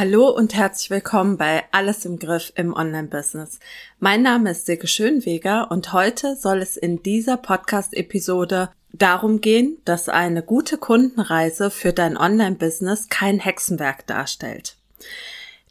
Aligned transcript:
Hallo 0.00 0.30
und 0.30 0.54
herzlich 0.54 0.88
willkommen 0.88 1.36
bei 1.36 1.62
Alles 1.72 2.06
im 2.06 2.18
Griff 2.18 2.54
im 2.54 2.72
Online-Business. 2.72 3.58
Mein 3.98 4.22
Name 4.22 4.52
ist 4.52 4.64
Silke 4.64 4.86
Schönweger 4.86 5.70
und 5.70 5.92
heute 5.92 6.36
soll 6.36 6.62
es 6.62 6.78
in 6.78 7.02
dieser 7.02 7.36
Podcast-Episode 7.36 8.70
darum 8.94 9.42
gehen, 9.42 9.76
dass 9.84 10.08
eine 10.08 10.42
gute 10.42 10.78
Kundenreise 10.78 11.70
für 11.70 11.92
dein 11.92 12.16
Online-Business 12.16 13.10
kein 13.10 13.40
Hexenwerk 13.40 14.06
darstellt. 14.06 14.76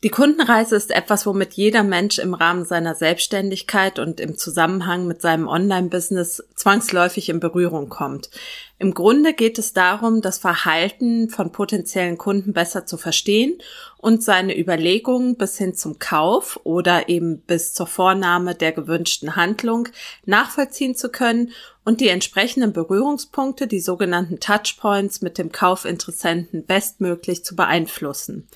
Die 0.01 0.09
Kundenreise 0.09 0.77
ist 0.77 0.91
etwas, 0.91 1.25
womit 1.25 1.55
jeder 1.55 1.83
Mensch 1.83 2.19
im 2.19 2.33
Rahmen 2.33 2.63
seiner 2.63 2.95
Selbstständigkeit 2.95 3.99
und 3.99 4.21
im 4.21 4.37
Zusammenhang 4.37 5.07
mit 5.07 5.21
seinem 5.21 5.49
Online-Business 5.49 6.41
zwangsläufig 6.55 7.27
in 7.27 7.41
Berührung 7.41 7.89
kommt. 7.89 8.29
Im 8.77 8.93
Grunde 8.93 9.33
geht 9.33 9.59
es 9.59 9.73
darum, 9.73 10.21
das 10.21 10.37
Verhalten 10.37 11.29
von 11.29 11.51
potenziellen 11.51 12.17
Kunden 12.17 12.53
besser 12.53 12.85
zu 12.85 12.95
verstehen 12.95 13.57
und 13.97 14.23
seine 14.23 14.57
Überlegungen 14.57 15.35
bis 15.35 15.57
hin 15.57 15.75
zum 15.75 15.99
Kauf 15.99 16.61
oder 16.63 17.09
eben 17.09 17.41
bis 17.41 17.73
zur 17.73 17.87
Vornahme 17.87 18.55
der 18.55 18.71
gewünschten 18.71 19.35
Handlung 19.35 19.89
nachvollziehen 20.25 20.95
zu 20.95 21.09
können 21.09 21.51
und 21.85 22.01
die 22.01 22.09
entsprechenden 22.09 22.73
Berührungspunkte, 22.73 23.65
die 23.65 23.79
sogenannten 23.79 24.39
Touchpoints 24.39 25.21
mit 25.21 25.37
dem 25.37 25.51
Kaufinteressenten 25.51 26.65
bestmöglich 26.65 27.43
zu 27.43 27.55
beeinflussen. 27.55 28.47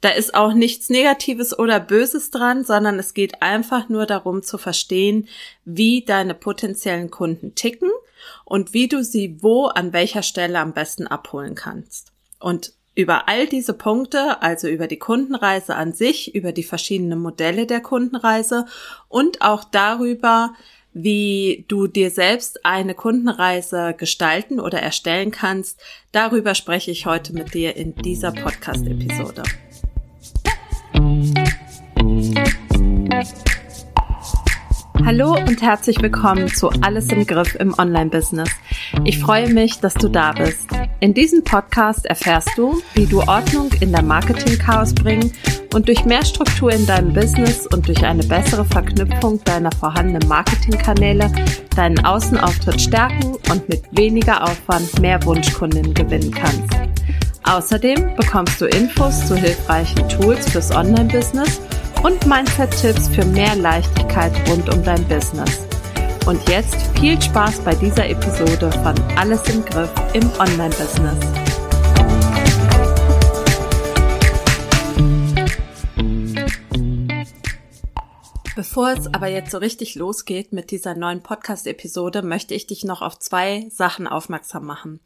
Da 0.00 0.10
ist 0.10 0.34
auch 0.34 0.52
nichts 0.52 0.90
Negatives 0.90 1.58
oder 1.58 1.80
Böses 1.80 2.30
dran, 2.30 2.64
sondern 2.64 2.98
es 2.98 3.14
geht 3.14 3.40
einfach 3.40 3.88
nur 3.88 4.06
darum 4.06 4.42
zu 4.42 4.58
verstehen, 4.58 5.28
wie 5.64 6.04
deine 6.04 6.34
potenziellen 6.34 7.10
Kunden 7.10 7.54
ticken 7.54 7.90
und 8.44 8.74
wie 8.74 8.88
du 8.88 9.02
sie 9.02 9.38
wo 9.40 9.66
an 9.66 9.92
welcher 9.92 10.22
Stelle 10.22 10.58
am 10.58 10.72
besten 10.72 11.06
abholen 11.06 11.54
kannst. 11.54 12.12
Und 12.38 12.72
über 12.94 13.28
all 13.28 13.46
diese 13.46 13.72
Punkte, 13.72 14.42
also 14.42 14.68
über 14.68 14.86
die 14.86 14.98
Kundenreise 14.98 15.74
an 15.74 15.92
sich, 15.92 16.34
über 16.34 16.52
die 16.52 16.62
verschiedenen 16.62 17.20
Modelle 17.20 17.66
der 17.66 17.80
Kundenreise 17.80 18.66
und 19.08 19.40
auch 19.40 19.64
darüber, 19.64 20.54
wie 20.94 21.64
du 21.68 21.86
dir 21.86 22.10
selbst 22.10 22.64
eine 22.64 22.94
Kundenreise 22.94 23.94
gestalten 23.96 24.60
oder 24.60 24.80
erstellen 24.80 25.30
kannst, 25.30 25.80
darüber 26.12 26.54
spreche 26.54 26.90
ich 26.90 27.06
heute 27.06 27.32
mit 27.32 27.54
dir 27.54 27.76
in 27.76 27.94
dieser 27.94 28.32
Podcast-Episode. 28.32 29.42
Hallo 35.04 35.34
und 35.34 35.62
herzlich 35.62 36.00
willkommen 36.00 36.48
zu 36.48 36.68
Alles 36.82 37.08
im 37.08 37.26
Griff 37.26 37.54
im 37.56 37.74
Online-Business. 37.76 38.50
Ich 39.04 39.18
freue 39.18 39.52
mich, 39.52 39.80
dass 39.80 39.94
du 39.94 40.08
da 40.08 40.32
bist. 40.32 40.68
In 41.00 41.14
diesem 41.14 41.42
Podcast 41.42 42.06
erfährst 42.06 42.50
du, 42.56 42.80
wie 42.94 43.06
du 43.06 43.20
Ordnung 43.20 43.70
in 43.80 43.90
der 43.90 44.02
Marketing-Chaos 44.02 44.94
bringen 44.94 45.32
und 45.72 45.88
durch 45.88 46.04
mehr 46.04 46.24
Struktur 46.24 46.70
in 46.72 46.86
deinem 46.86 47.12
Business 47.12 47.66
und 47.66 47.86
durch 47.88 48.04
eine 48.04 48.22
bessere 48.24 48.64
Verknüpfung 48.64 49.42
deiner 49.44 49.70
vorhandenen 49.72 50.28
Marketingkanäle 50.28 51.30
deinen 51.76 52.04
Außenauftritt 52.04 52.80
stärken 52.80 53.36
und 53.50 53.68
mit 53.68 53.82
weniger 53.92 54.42
Aufwand 54.44 55.00
mehr 55.00 55.22
Wunschkunden 55.24 55.94
gewinnen 55.94 56.30
kannst. 56.30 56.74
Außerdem 57.44 58.14
bekommst 58.16 58.60
du 58.60 58.66
Infos 58.66 59.26
zu 59.26 59.36
hilfreichen 59.36 60.08
Tools 60.08 60.50
fürs 60.50 60.70
Online-Business 60.70 61.60
und 62.02 62.26
Mindset-Tipps 62.26 63.08
für 63.08 63.24
mehr 63.24 63.54
Leichtigkeit 63.56 64.32
rund 64.48 64.72
um 64.72 64.82
dein 64.84 65.02
Business. 65.08 65.66
Und 66.26 66.48
jetzt 66.48 66.76
viel 66.98 67.20
Spaß 67.20 67.60
bei 67.60 67.74
dieser 67.74 68.08
Episode 68.08 68.70
von 68.84 68.94
Alles 69.16 69.42
im 69.48 69.64
Griff 69.64 69.90
im 70.12 70.30
Online-Business. 70.38 71.51
Bevor 78.54 78.90
es 78.90 79.06
aber 79.06 79.28
jetzt 79.28 79.50
so 79.50 79.56
richtig 79.56 79.94
losgeht 79.94 80.52
mit 80.52 80.70
dieser 80.70 80.94
neuen 80.94 81.22
Podcast-Episode, 81.22 82.20
möchte 82.20 82.52
ich 82.52 82.66
dich 82.66 82.84
noch 82.84 83.00
auf 83.00 83.18
zwei 83.18 83.66
Sachen 83.70 84.06
aufmerksam 84.06 84.66
machen. 84.66 85.00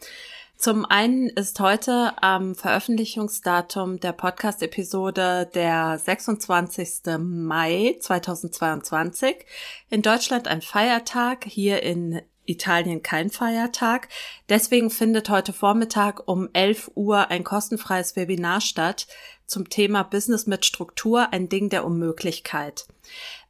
Zum 0.56 0.84
einen 0.84 1.28
ist 1.28 1.60
heute 1.60 2.20
am 2.20 2.56
Veröffentlichungsdatum 2.56 4.00
der 4.00 4.12
Podcast-Episode 4.12 5.48
der 5.54 5.96
26. 5.96 7.18
Mai 7.20 7.96
2022 8.00 9.46
in 9.90 10.02
Deutschland 10.02 10.48
ein 10.48 10.60
Feiertag, 10.60 11.44
hier 11.44 11.84
in 11.84 12.20
Italien 12.46 13.02
kein 13.02 13.30
Feiertag. 13.30 14.08
Deswegen 14.48 14.90
findet 14.90 15.28
heute 15.28 15.52
Vormittag 15.52 16.26
um 16.26 16.48
11 16.52 16.92
Uhr 16.94 17.30
ein 17.30 17.44
kostenfreies 17.44 18.16
Webinar 18.16 18.60
statt 18.60 19.06
zum 19.46 19.68
Thema 19.68 20.02
Business 20.02 20.46
mit 20.46 20.64
Struktur, 20.64 21.32
ein 21.32 21.48
Ding 21.48 21.68
der 21.68 21.84
Unmöglichkeit. 21.84 22.86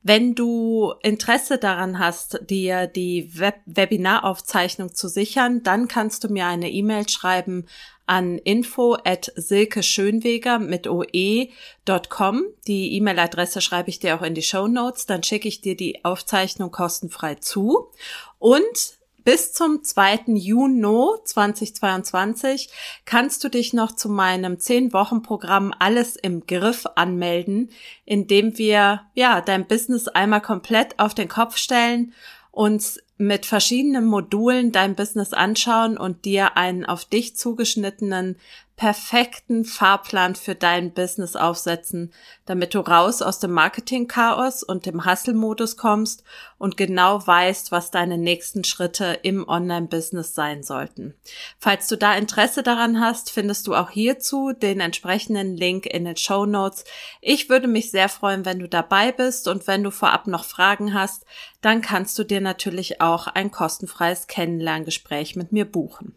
Wenn 0.08 0.36
du 0.36 0.94
Interesse 1.02 1.58
daran 1.58 1.98
hast, 1.98 2.38
dir 2.48 2.86
die 2.86 3.28
Web 3.40 3.56
Webinaraufzeichnung 3.66 4.94
zu 4.94 5.08
sichern, 5.08 5.64
dann 5.64 5.88
kannst 5.88 6.22
du 6.22 6.28
mir 6.28 6.46
eine 6.46 6.70
E-Mail 6.70 7.08
schreiben 7.08 7.66
an 8.06 8.38
info 8.38 8.96
at 9.02 9.32
silkeschönweger 9.34 10.60
mit 10.60 10.86
oe.com. 10.86 12.44
Die 12.68 12.94
E-Mail-Adresse 12.94 13.60
schreibe 13.60 13.90
ich 13.90 13.98
dir 13.98 14.14
auch 14.14 14.22
in 14.22 14.34
die 14.34 14.44
Show 14.44 14.68
Notes. 14.68 15.06
Dann 15.06 15.24
schicke 15.24 15.48
ich 15.48 15.60
dir 15.60 15.76
die 15.76 16.04
Aufzeichnung 16.04 16.70
kostenfrei 16.70 17.34
zu. 17.34 17.90
Und 18.38 18.95
bis 19.26 19.52
zum 19.52 19.82
2. 19.82 20.20
Juni 20.36 21.16
2022 21.24 22.70
kannst 23.06 23.42
du 23.42 23.48
dich 23.48 23.72
noch 23.72 23.90
zu 23.90 24.08
meinem 24.08 24.54
10-Wochen-Programm 24.54 25.74
Alles 25.80 26.14
im 26.14 26.46
Griff 26.46 26.86
anmelden, 26.94 27.70
in 28.04 28.28
dem 28.28 28.56
wir, 28.56 29.02
ja, 29.14 29.40
dein 29.40 29.66
Business 29.66 30.06
einmal 30.06 30.42
komplett 30.42 31.00
auf 31.00 31.12
den 31.12 31.26
Kopf 31.26 31.56
stellen, 31.56 32.12
uns 32.52 33.00
mit 33.18 33.46
verschiedenen 33.46 34.04
Modulen 34.04 34.70
dein 34.70 34.94
Business 34.94 35.32
anschauen 35.32 35.98
und 35.98 36.24
dir 36.24 36.56
einen 36.56 36.84
auf 36.84 37.04
dich 37.04 37.34
zugeschnittenen 37.34 38.36
perfekten 38.76 39.64
Fahrplan 39.64 40.34
für 40.34 40.54
dein 40.54 40.92
Business 40.92 41.34
aufsetzen, 41.34 42.12
damit 42.44 42.74
du 42.74 42.80
raus 42.80 43.22
aus 43.22 43.38
dem 43.38 43.52
Marketing-Chaos 43.52 44.62
und 44.62 44.84
dem 44.84 45.06
Hustle-Modus 45.06 45.78
kommst 45.78 46.22
und 46.58 46.76
genau 46.76 47.26
weißt, 47.26 47.72
was 47.72 47.90
deine 47.90 48.18
nächsten 48.18 48.64
Schritte 48.64 49.18
im 49.22 49.48
Online-Business 49.48 50.34
sein 50.34 50.62
sollten. 50.62 51.14
Falls 51.58 51.88
du 51.88 51.96
da 51.96 52.14
Interesse 52.14 52.62
daran 52.62 53.00
hast, 53.00 53.30
findest 53.30 53.66
du 53.66 53.74
auch 53.74 53.90
hierzu 53.90 54.52
den 54.52 54.80
entsprechenden 54.80 55.56
Link 55.56 55.86
in 55.86 56.04
den 56.04 56.16
Show 56.16 56.44
Notes. 56.44 56.84
Ich 57.22 57.48
würde 57.48 57.68
mich 57.68 57.90
sehr 57.90 58.10
freuen, 58.10 58.44
wenn 58.44 58.58
du 58.58 58.68
dabei 58.68 59.10
bist 59.10 59.48
und 59.48 59.66
wenn 59.66 59.84
du 59.84 59.90
vorab 59.90 60.26
noch 60.26 60.44
Fragen 60.44 60.92
hast, 60.92 61.24
dann 61.66 61.80
kannst 61.80 62.16
du 62.18 62.22
dir 62.22 62.40
natürlich 62.40 63.00
auch 63.00 63.26
ein 63.26 63.50
kostenfreies 63.50 64.28
Kennenlerngespräch 64.28 65.34
mit 65.34 65.50
mir 65.50 65.64
buchen. 65.64 66.14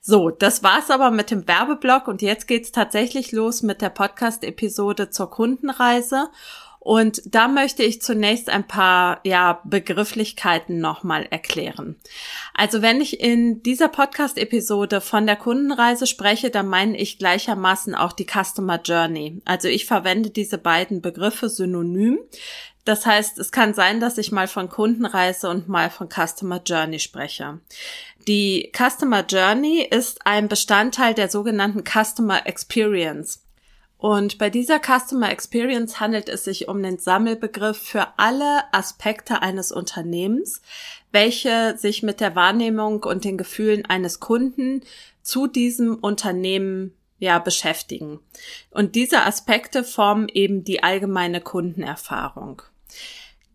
So, 0.00 0.30
das 0.30 0.64
war's 0.64 0.90
aber 0.90 1.12
mit 1.12 1.30
dem 1.30 1.46
Werbeblock 1.46 2.08
und 2.08 2.22
jetzt 2.22 2.48
geht's 2.48 2.72
tatsächlich 2.72 3.30
los 3.30 3.62
mit 3.62 3.82
der 3.82 3.90
Podcast-Episode 3.90 5.10
zur 5.10 5.30
Kundenreise. 5.30 6.28
Und 6.82 7.20
da 7.26 7.46
möchte 7.46 7.82
ich 7.82 8.00
zunächst 8.00 8.48
ein 8.48 8.66
paar 8.66 9.20
ja, 9.22 9.60
Begrifflichkeiten 9.64 10.80
nochmal 10.80 11.26
erklären. 11.30 11.96
Also 12.54 12.80
wenn 12.80 13.02
ich 13.02 13.20
in 13.20 13.62
dieser 13.62 13.88
Podcast-Episode 13.88 15.02
von 15.02 15.26
der 15.26 15.36
Kundenreise 15.36 16.06
spreche, 16.06 16.48
dann 16.48 16.68
meine 16.68 16.96
ich 16.96 17.18
gleichermaßen 17.18 17.94
auch 17.94 18.12
die 18.12 18.26
Customer 18.26 18.80
Journey. 18.82 19.42
Also 19.44 19.68
ich 19.68 19.84
verwende 19.84 20.30
diese 20.30 20.56
beiden 20.56 21.02
Begriffe 21.02 21.50
synonym. 21.50 22.18
Das 22.84 23.06
heißt, 23.06 23.38
es 23.38 23.52
kann 23.52 23.74
sein, 23.74 24.00
dass 24.00 24.18
ich 24.18 24.32
mal 24.32 24.48
von 24.48 24.68
Kundenreise 24.68 25.48
und 25.48 25.68
mal 25.68 25.90
von 25.90 26.08
Customer 26.08 26.60
Journey 26.64 26.98
spreche. 26.98 27.60
Die 28.26 28.72
Customer 28.76 29.24
Journey 29.24 29.86
ist 29.88 30.26
ein 30.26 30.48
Bestandteil 30.48 31.14
der 31.14 31.28
sogenannten 31.28 31.84
Customer 31.84 32.46
Experience. 32.46 33.42
Und 34.00 34.38
bei 34.38 34.48
dieser 34.48 34.80
Customer 34.80 35.30
Experience 35.30 36.00
handelt 36.00 36.30
es 36.30 36.44
sich 36.44 36.68
um 36.68 36.82
den 36.82 36.98
Sammelbegriff 36.98 37.76
für 37.76 38.08
alle 38.16 38.62
Aspekte 38.72 39.42
eines 39.42 39.72
Unternehmens, 39.72 40.62
welche 41.12 41.76
sich 41.76 42.02
mit 42.02 42.20
der 42.20 42.34
Wahrnehmung 42.34 43.04
und 43.04 43.24
den 43.24 43.36
Gefühlen 43.36 43.84
eines 43.84 44.18
Kunden 44.18 44.82
zu 45.22 45.46
diesem 45.46 45.96
Unternehmen 45.96 46.94
ja 47.18 47.38
beschäftigen. 47.38 48.20
Und 48.70 48.94
diese 48.94 49.22
Aspekte 49.22 49.84
formen 49.84 50.28
eben 50.28 50.64
die 50.64 50.82
allgemeine 50.82 51.42
Kundenerfahrung. 51.42 52.62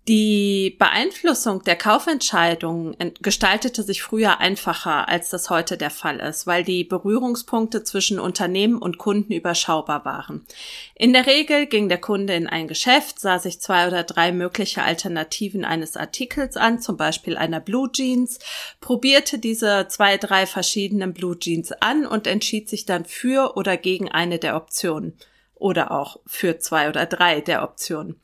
Die 0.08 0.76
Beeinflussung 0.78 1.64
der 1.64 1.76
Kaufentscheidungen 1.76 2.96
gestaltete 3.24 3.82
sich 3.82 4.04
früher 4.04 4.40
einfacher, 4.40 5.10
als 5.10 5.32
das 5.32 5.50
heute 5.50 5.78
der 5.78 5.90
Fall 5.90 6.20
ist, 6.20 6.46
weil 6.46 6.64
die 6.64 6.84
Berührungspunkte 6.84 7.84
zwischen 7.84 8.20
Unternehmen 8.20 8.78
und 8.78 9.00
Kunden 9.00 9.34
überschaubar 9.34 10.06
waren. 10.06 10.46
In 10.94 11.12
der 11.12 11.26
Regel 11.26 11.66
ging 11.66 11.90
der 11.90 11.98
Kunde 11.98 12.36
in 12.36 12.46
ein 12.46 12.68
Geschäft, 12.68 13.20
sah 13.20 13.40
sich 13.40 13.60
zwei 13.62 13.88
oder 13.88 14.04
drei 14.04 14.32
mögliche 14.32 14.84
Alternativen 14.84 15.66
eines 15.66 15.98
Artikels 15.98 16.56
an, 16.56 16.80
zum 16.80 16.98
Beispiel 16.98 17.36
einer 17.36 17.60
Blue 17.60 17.92
Jeans, 17.92 18.38
probierte 18.82 19.40
diese 19.40 19.88
zwei, 19.88 20.18
drei 20.18 20.46
verschiedenen 20.46 21.14
Blue 21.16 21.40
Jeans 21.40 21.72
an 21.72 22.06
und 22.06 22.28
entschied 22.28 22.70
sich 22.70 22.86
dann 22.86 23.06
für 23.06 23.58
oder 23.58 23.76
gegen 23.76 24.12
eine 24.12 24.38
der 24.38 24.56
Optionen. 24.56 25.18
oder 25.58 25.92
auch 25.92 26.20
für 26.28 26.60
zwei 26.60 26.90
oder 26.90 27.06
drei 27.06 27.42
der 27.42 27.64
Optionen. 27.64 28.20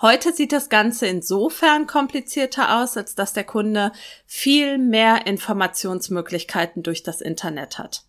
Heute 0.00 0.32
sieht 0.32 0.52
das 0.52 0.68
Ganze 0.68 1.08
insofern 1.08 1.88
komplizierter 1.88 2.80
aus, 2.80 2.96
als 2.96 3.16
dass 3.16 3.32
der 3.32 3.42
Kunde 3.42 3.90
viel 4.26 4.78
mehr 4.78 5.26
Informationsmöglichkeiten 5.26 6.84
durch 6.84 7.02
das 7.02 7.20
Internet 7.20 7.78
hat. 7.78 8.04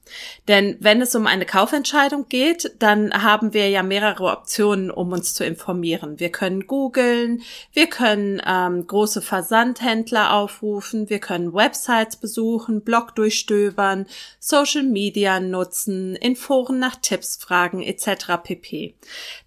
Denn 0.47 0.77
wenn 0.79 1.01
es 1.01 1.15
um 1.15 1.25
eine 1.25 1.47
Kaufentscheidung 1.47 2.27
geht, 2.29 2.75
dann 2.77 3.11
haben 3.23 3.53
wir 3.53 3.69
ja 3.69 3.81
mehrere 3.81 4.25
Optionen, 4.25 4.91
um 4.91 5.11
uns 5.11 5.33
zu 5.33 5.43
informieren. 5.43 6.19
Wir 6.19 6.31
können 6.31 6.67
googeln, 6.67 7.41
wir 7.73 7.87
können 7.87 8.39
ähm, 8.45 8.85
große 8.85 9.23
Versandhändler 9.23 10.33
aufrufen, 10.33 11.09
wir 11.09 11.19
können 11.19 11.53
Websites 11.55 12.17
besuchen, 12.17 12.81
Blog 12.81 13.15
durchstöbern, 13.15 14.05
Social 14.39 14.83
Media 14.83 15.39
nutzen, 15.39 16.15
in 16.15 16.35
Foren 16.35 16.77
nach 16.77 16.97
Tipps 16.97 17.35
fragen 17.37 17.81
etc. 17.81 18.43
pp. 18.43 18.93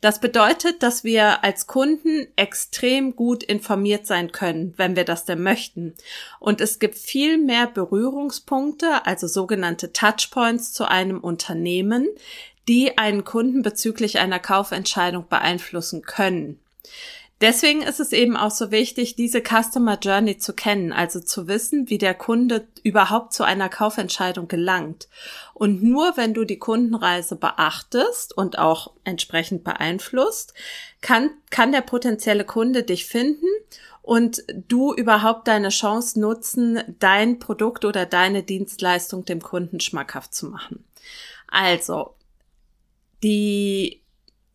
Das 0.00 0.20
bedeutet, 0.20 0.82
dass 0.82 1.04
wir 1.04 1.44
als 1.44 1.68
Kunden 1.68 2.26
extrem 2.36 3.16
gut 3.16 3.42
informiert 3.42 4.06
sein 4.06 4.32
können, 4.32 4.74
wenn 4.76 4.96
wir 4.96 5.04
das 5.04 5.24
denn 5.24 5.42
möchten. 5.42 5.94
Und 6.40 6.60
es 6.60 6.78
gibt 6.78 6.96
viel 6.96 7.38
mehr 7.38 7.66
Berührungspunkte, 7.66 9.06
also 9.06 9.26
sogenannte 9.26 9.92
Touchpoints 9.92 10.72
zu 10.72 10.88
einem 10.88 11.20
Unternehmen, 11.20 12.08
die 12.68 12.98
einen 12.98 13.24
Kunden 13.24 13.62
bezüglich 13.62 14.18
einer 14.18 14.38
Kaufentscheidung 14.38 15.26
beeinflussen 15.28 16.02
können. 16.02 16.58
Deswegen 17.42 17.82
ist 17.82 17.98
es 17.98 18.12
eben 18.12 18.36
auch 18.36 18.52
so 18.52 18.70
wichtig, 18.70 19.16
diese 19.16 19.42
Customer 19.42 19.98
Journey 19.98 20.38
zu 20.38 20.52
kennen, 20.52 20.92
also 20.92 21.18
zu 21.18 21.48
wissen, 21.48 21.90
wie 21.90 21.98
der 21.98 22.14
Kunde 22.14 22.68
überhaupt 22.84 23.32
zu 23.32 23.42
einer 23.42 23.68
Kaufentscheidung 23.68 24.46
gelangt. 24.46 25.08
Und 25.52 25.82
nur 25.82 26.16
wenn 26.16 26.34
du 26.34 26.44
die 26.44 26.60
Kundenreise 26.60 27.34
beachtest 27.34 28.36
und 28.36 28.60
auch 28.60 28.92
entsprechend 29.02 29.64
beeinflusst, 29.64 30.54
kann, 31.00 31.30
kann 31.50 31.72
der 31.72 31.80
potenzielle 31.80 32.44
Kunde 32.44 32.84
dich 32.84 33.06
finden 33.06 33.48
und 34.02 34.44
du 34.68 34.94
überhaupt 34.94 35.48
deine 35.48 35.70
Chance 35.70 36.20
nutzen, 36.20 36.80
dein 37.00 37.40
Produkt 37.40 37.84
oder 37.84 38.06
deine 38.06 38.44
Dienstleistung 38.44 39.24
dem 39.24 39.42
Kunden 39.42 39.80
schmackhaft 39.80 40.32
zu 40.32 40.46
machen. 40.46 40.84
Also, 41.48 42.14
die 43.24 44.01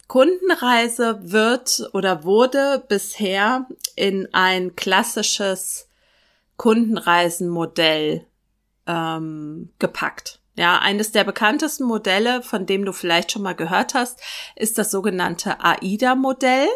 Kundenreise 0.07 1.19
wird 1.31 1.89
oder 1.94 2.24
wurde 2.24 2.83
bisher 2.88 3.68
in 3.95 4.27
ein 4.33 4.75
klassisches 4.75 5.88
Kundenreisenmodell 6.56 8.25
ähm, 8.88 9.69
gepackt. 9.80 10.39
Ja, 10.56 10.80
eines 10.80 11.12
der 11.12 11.24
bekanntesten 11.24 11.83
Modelle, 11.83 12.42
von 12.42 12.65
dem 12.65 12.83
du 12.83 12.92
vielleicht 12.92 13.31
schon 13.31 13.44
mal 13.44 13.54
gehört 13.54 13.94
hast, 13.94 14.19
ist 14.56 14.77
das 14.77 14.89
sogenannte 14.89 15.59
AIDA-Modell. 15.63 16.68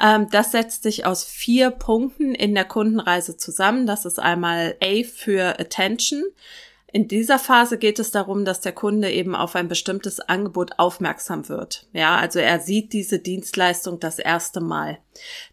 Ähm, 0.00 0.28
das 0.30 0.52
setzt 0.52 0.84
sich 0.84 1.04
aus 1.04 1.24
vier 1.24 1.70
Punkten 1.70 2.34
in 2.34 2.54
der 2.54 2.64
Kundenreise 2.64 3.36
zusammen. 3.36 3.86
Das 3.86 4.04
ist 4.04 4.20
einmal 4.20 4.76
A 4.80 5.02
für 5.02 5.58
Attention. 5.58 6.22
In 6.90 7.06
dieser 7.06 7.38
Phase 7.38 7.76
geht 7.76 7.98
es 7.98 8.12
darum, 8.12 8.46
dass 8.46 8.62
der 8.62 8.72
Kunde 8.72 9.10
eben 9.10 9.34
auf 9.34 9.54
ein 9.54 9.68
bestimmtes 9.68 10.20
Angebot 10.20 10.78
aufmerksam 10.78 11.48
wird. 11.50 11.86
Ja, 11.92 12.16
also 12.16 12.38
er 12.38 12.60
sieht 12.60 12.94
diese 12.94 13.18
Dienstleistung 13.18 14.00
das 14.00 14.18
erste 14.18 14.60
Mal. 14.60 14.98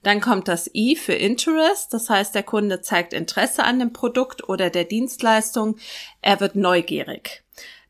Dann 0.02 0.22
kommt 0.22 0.48
das 0.48 0.74
I 0.74 0.96
für 0.96 1.14
Interest, 1.14 1.94
das 1.94 2.10
heißt, 2.10 2.36
der 2.36 2.44
Kunde 2.44 2.82
zeigt 2.82 3.14
Interesse 3.14 3.66
an 3.66 3.80
dem 3.80 3.92
Produkt 3.92 4.48
oder 4.48 4.70
der 4.70 4.86
Dienstleistung. 4.86 5.76
Er 6.22 6.40
wird 6.40 6.56
neugierig. 6.56 7.44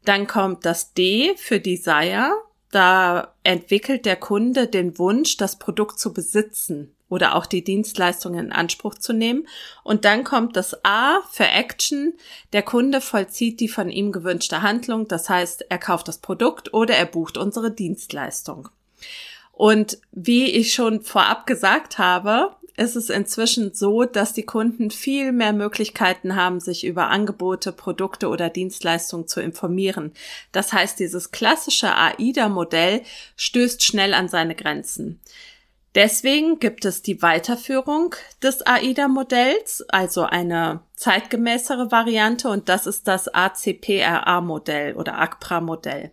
Dann 0.05 0.25
kommt 0.25 0.65
das 0.65 0.93
D 0.93 1.35
für 1.37 1.59
Desire. 1.59 2.31
Da 2.71 3.35
entwickelt 3.43 4.05
der 4.05 4.15
Kunde 4.15 4.67
den 4.67 4.97
Wunsch, 4.97 5.37
das 5.37 5.59
Produkt 5.59 5.99
zu 5.99 6.13
besitzen 6.13 6.95
oder 7.15 7.35
auch 7.35 7.45
die 7.45 7.63
Dienstleistungen 7.63 8.47
in 8.47 8.51
Anspruch 8.51 8.95
zu 8.95 9.13
nehmen. 9.13 9.47
Und 9.83 10.03
dann 10.03 10.25
kommt 10.25 10.57
das 10.57 10.83
A 10.83 11.21
für 11.31 11.47
Action. 11.47 12.13
Der 12.51 12.61
Kunde 12.61 12.99
vollzieht 12.99 13.61
die 13.61 13.69
von 13.69 13.89
ihm 13.89 14.11
gewünschte 14.11 14.61
Handlung. 14.61 15.07
Das 15.07 15.29
heißt, 15.29 15.67
er 15.69 15.77
kauft 15.77 16.09
das 16.09 16.17
Produkt 16.17 16.73
oder 16.73 16.95
er 16.95 17.05
bucht 17.05 17.37
unsere 17.37 17.71
Dienstleistung. 17.71 18.67
Und 19.53 19.97
wie 20.11 20.51
ich 20.51 20.73
schon 20.73 21.03
vorab 21.03 21.47
gesagt 21.47 21.97
habe, 21.99 22.53
ist 22.75 22.97
es 22.97 23.09
inzwischen 23.09 23.73
so, 23.73 24.03
dass 24.03 24.33
die 24.33 24.43
Kunden 24.43 24.91
viel 24.91 25.31
mehr 25.31 25.53
Möglichkeiten 25.53 26.35
haben, 26.35 26.59
sich 26.59 26.85
über 26.85 27.07
Angebote, 27.07 27.71
Produkte 27.71 28.27
oder 28.27 28.49
Dienstleistungen 28.49 29.29
zu 29.29 29.39
informieren. 29.39 30.11
Das 30.51 30.73
heißt, 30.73 30.99
dieses 30.99 31.31
klassische 31.31 31.95
AIDA-Modell 31.95 33.03
stößt 33.37 33.81
schnell 33.81 34.13
an 34.13 34.27
seine 34.27 34.55
Grenzen. 34.55 35.21
Deswegen 35.95 36.59
gibt 36.59 36.83
es 36.83 37.01
die 37.01 37.21
Weiterführung 37.21 38.15
des 38.43 38.61
AIDA-Modells, 38.67 39.85
also 39.87 40.23
eine 40.23 40.81
zeitgemäßere 40.97 41.89
Variante, 41.89 42.49
und 42.49 42.67
das 42.67 42.85
ist 42.85 43.07
das 43.07 43.29
ACPRA-Modell 43.33 44.95
oder 44.95 45.17
ACPRA-Modell. 45.17 46.11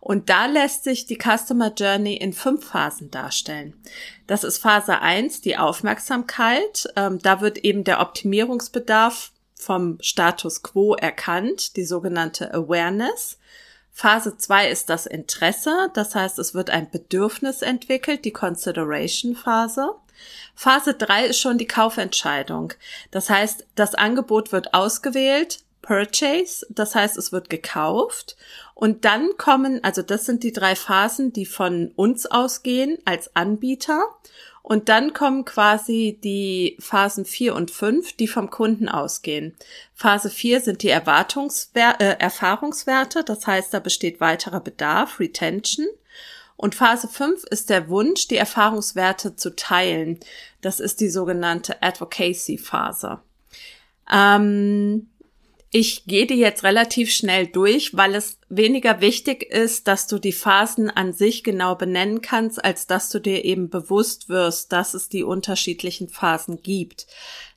Und 0.00 0.30
da 0.30 0.46
lässt 0.46 0.82
sich 0.82 1.06
die 1.06 1.18
Customer 1.18 1.72
Journey 1.72 2.16
in 2.16 2.32
fünf 2.32 2.66
Phasen 2.70 3.12
darstellen. 3.12 3.74
Das 4.26 4.42
ist 4.42 4.58
Phase 4.58 5.00
eins, 5.00 5.40
die 5.40 5.56
Aufmerksamkeit. 5.56 6.88
Ähm, 6.96 7.20
da 7.20 7.40
wird 7.40 7.58
eben 7.58 7.84
der 7.84 8.00
Optimierungsbedarf 8.00 9.30
vom 9.54 9.98
Status 10.00 10.64
quo 10.64 10.94
erkannt, 10.94 11.76
die 11.76 11.84
sogenannte 11.84 12.52
Awareness. 12.52 13.38
Phase 14.00 14.38
2 14.38 14.70
ist 14.70 14.88
das 14.88 15.04
Interesse, 15.04 15.90
das 15.92 16.14
heißt, 16.14 16.38
es 16.38 16.54
wird 16.54 16.70
ein 16.70 16.90
Bedürfnis 16.90 17.60
entwickelt, 17.60 18.24
die 18.24 18.32
Consideration-Phase. 18.32 19.90
Phase 20.54 20.94
3 20.94 21.26
ist 21.26 21.38
schon 21.38 21.58
die 21.58 21.66
Kaufentscheidung. 21.66 22.72
Das 23.10 23.28
heißt, 23.28 23.66
das 23.74 23.94
Angebot 23.94 24.52
wird 24.52 24.72
ausgewählt, 24.72 25.58
Purchase, 25.90 26.64
das 26.70 26.94
heißt, 26.94 27.18
es 27.18 27.32
wird 27.32 27.50
gekauft. 27.50 28.36
Und 28.74 29.04
dann 29.04 29.30
kommen, 29.38 29.82
also 29.82 30.02
das 30.02 30.24
sind 30.24 30.44
die 30.44 30.52
drei 30.52 30.76
Phasen, 30.76 31.32
die 31.32 31.46
von 31.46 31.90
uns 31.96 32.26
ausgehen 32.26 32.98
als 33.04 33.34
Anbieter. 33.34 34.04
Und 34.62 34.88
dann 34.88 35.14
kommen 35.14 35.44
quasi 35.44 36.16
die 36.22 36.76
Phasen 36.78 37.24
4 37.24 37.56
und 37.56 37.72
5, 37.72 38.12
die 38.12 38.28
vom 38.28 38.50
Kunden 38.50 38.88
ausgehen. 38.88 39.56
Phase 39.92 40.30
4 40.30 40.60
sind 40.60 40.84
die 40.84 40.90
Erwartungswer 40.90 42.00
äh, 42.00 42.20
Erfahrungswerte, 42.20 43.24
das 43.24 43.48
heißt, 43.48 43.74
da 43.74 43.80
besteht 43.80 44.20
weiterer 44.20 44.60
Bedarf, 44.60 45.18
Retention. 45.18 45.88
Und 46.54 46.76
Phase 46.76 47.08
5 47.08 47.42
ist 47.50 47.68
der 47.68 47.88
Wunsch, 47.88 48.28
die 48.28 48.36
Erfahrungswerte 48.36 49.34
zu 49.34 49.56
teilen. 49.56 50.20
Das 50.60 50.78
ist 50.78 51.00
die 51.00 51.10
sogenannte 51.10 51.82
Advocacy-Phase. 51.82 53.18
Ähm, 54.12 55.08
ich 55.72 56.04
gehe 56.06 56.26
die 56.26 56.34
jetzt 56.34 56.64
relativ 56.64 57.12
schnell 57.12 57.46
durch, 57.46 57.96
weil 57.96 58.16
es 58.16 58.38
weniger 58.48 59.00
wichtig 59.00 59.44
ist, 59.44 59.86
dass 59.86 60.08
du 60.08 60.18
die 60.18 60.32
Phasen 60.32 60.90
an 60.90 61.12
sich 61.12 61.44
genau 61.44 61.76
benennen 61.76 62.22
kannst, 62.22 62.64
als 62.64 62.88
dass 62.88 63.08
du 63.08 63.20
dir 63.20 63.44
eben 63.44 63.70
bewusst 63.70 64.28
wirst, 64.28 64.72
dass 64.72 64.94
es 64.94 65.08
die 65.08 65.22
unterschiedlichen 65.22 66.08
Phasen 66.08 66.60
gibt. 66.60 67.06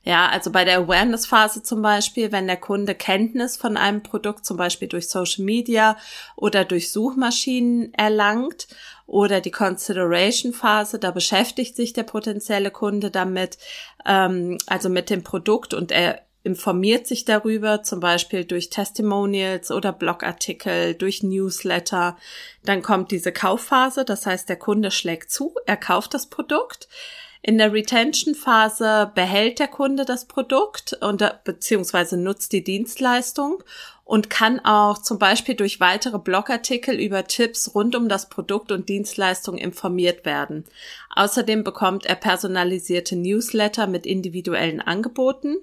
Ja, 0.04 0.28
also 0.28 0.52
bei 0.52 0.64
der 0.64 0.78
Awareness-Phase 0.78 1.64
zum 1.64 1.82
Beispiel, 1.82 2.30
wenn 2.30 2.46
der 2.46 2.58
Kunde 2.58 2.94
Kenntnis 2.94 3.56
von 3.56 3.76
einem 3.76 4.04
Produkt 4.04 4.46
zum 4.46 4.58
Beispiel 4.58 4.86
durch 4.86 5.08
Social 5.08 5.44
Media 5.44 5.96
oder 6.36 6.64
durch 6.64 6.92
Suchmaschinen 6.92 7.92
erlangt 7.94 8.68
oder 9.06 9.40
die 9.40 9.50
Consideration-Phase, 9.50 11.00
da 11.00 11.10
beschäftigt 11.10 11.74
sich 11.74 11.94
der 11.94 12.04
potenzielle 12.04 12.70
Kunde 12.70 13.10
damit, 13.10 13.58
ähm, 14.06 14.58
also 14.66 14.88
mit 14.88 15.10
dem 15.10 15.24
Produkt 15.24 15.74
und 15.74 15.90
er 15.90 16.20
informiert 16.44 17.06
sich 17.06 17.24
darüber, 17.24 17.82
zum 17.82 18.00
Beispiel 18.00 18.44
durch 18.44 18.68
Testimonials 18.70 19.70
oder 19.70 19.92
Blogartikel, 19.92 20.94
durch 20.94 21.22
Newsletter. 21.22 22.16
Dann 22.64 22.82
kommt 22.82 23.10
diese 23.10 23.32
Kaufphase, 23.32 24.04
das 24.04 24.26
heißt, 24.26 24.48
der 24.48 24.56
Kunde 24.56 24.90
schlägt 24.90 25.30
zu, 25.30 25.54
er 25.66 25.78
kauft 25.78 26.14
das 26.14 26.26
Produkt. 26.26 26.88
In 27.46 27.58
der 27.58 27.72
Retention-Phase 27.74 29.12
behält 29.14 29.58
der 29.58 29.68
Kunde 29.68 30.06
das 30.06 30.26
Produkt 30.26 30.96
und 31.00 31.22
beziehungsweise 31.44 32.16
nutzt 32.16 32.52
die 32.52 32.64
Dienstleistung 32.64 33.62
und 34.04 34.30
kann 34.30 34.60
auch 34.60 34.98
zum 34.98 35.18
Beispiel 35.18 35.54
durch 35.54 35.80
weitere 35.80 36.18
Blogartikel 36.18 36.98
über 36.98 37.24
Tipps 37.26 37.74
rund 37.74 37.96
um 37.96 38.08
das 38.08 38.28
Produkt 38.30 38.72
und 38.72 38.88
Dienstleistung 38.88 39.58
informiert 39.58 40.24
werden. 40.24 40.64
Außerdem 41.14 41.64
bekommt 41.64 42.06
er 42.06 42.16
personalisierte 42.16 43.16
Newsletter 43.16 43.86
mit 43.86 44.06
individuellen 44.06 44.80
Angeboten 44.80 45.56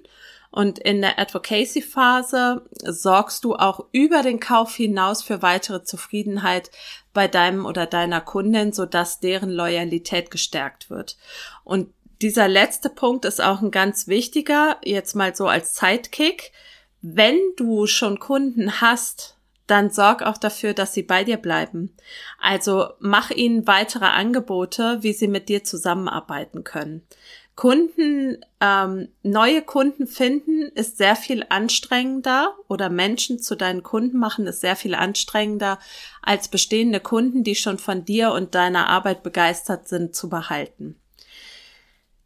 und 0.52 0.78
in 0.78 1.00
der 1.00 1.18
Advocacy-Phase 1.18 2.62
sorgst 2.84 3.42
du 3.44 3.56
auch 3.56 3.86
über 3.90 4.22
den 4.22 4.38
Kauf 4.38 4.74
hinaus 4.74 5.22
für 5.22 5.40
weitere 5.40 5.82
Zufriedenheit 5.82 6.70
bei 7.14 7.26
deinem 7.26 7.64
oder 7.64 7.86
deiner 7.86 8.20
Kundin, 8.20 8.72
sodass 8.72 9.18
deren 9.18 9.50
Loyalität 9.50 10.30
gestärkt 10.30 10.90
wird. 10.90 11.16
Und 11.64 11.88
dieser 12.20 12.48
letzte 12.48 12.90
Punkt 12.90 13.24
ist 13.24 13.42
auch 13.42 13.62
ein 13.62 13.70
ganz 13.70 14.08
wichtiger, 14.08 14.76
jetzt 14.84 15.16
mal 15.16 15.34
so 15.34 15.48
als 15.48 15.74
Sidekick. 15.74 16.52
Wenn 17.00 17.38
du 17.56 17.86
schon 17.86 18.20
Kunden 18.20 18.82
hast, 18.82 19.38
dann 19.66 19.88
sorg 19.88 20.22
auch 20.22 20.36
dafür, 20.36 20.74
dass 20.74 20.92
sie 20.92 21.02
bei 21.02 21.24
dir 21.24 21.38
bleiben. 21.38 21.96
Also 22.38 22.90
mach 23.00 23.30
ihnen 23.30 23.66
weitere 23.66 24.04
Angebote, 24.04 24.98
wie 25.00 25.14
sie 25.14 25.28
mit 25.28 25.48
dir 25.48 25.64
zusammenarbeiten 25.64 26.62
können. 26.62 27.06
Kunden, 27.54 28.38
ähm, 28.60 29.08
neue 29.22 29.60
Kunden 29.60 30.06
finden 30.06 30.62
ist 30.74 30.96
sehr 30.96 31.16
viel 31.16 31.44
anstrengender 31.50 32.56
oder 32.66 32.88
Menschen 32.88 33.38
zu 33.38 33.56
deinen 33.56 33.82
Kunden 33.82 34.18
machen 34.18 34.46
ist 34.46 34.62
sehr 34.62 34.74
viel 34.74 34.94
anstrengender 34.94 35.78
als 36.22 36.48
bestehende 36.48 36.98
Kunden, 36.98 37.44
die 37.44 37.54
schon 37.54 37.78
von 37.78 38.06
dir 38.06 38.32
und 38.32 38.54
deiner 38.54 38.88
Arbeit 38.88 39.22
begeistert 39.22 39.86
sind, 39.86 40.14
zu 40.14 40.30
behalten. 40.30 40.96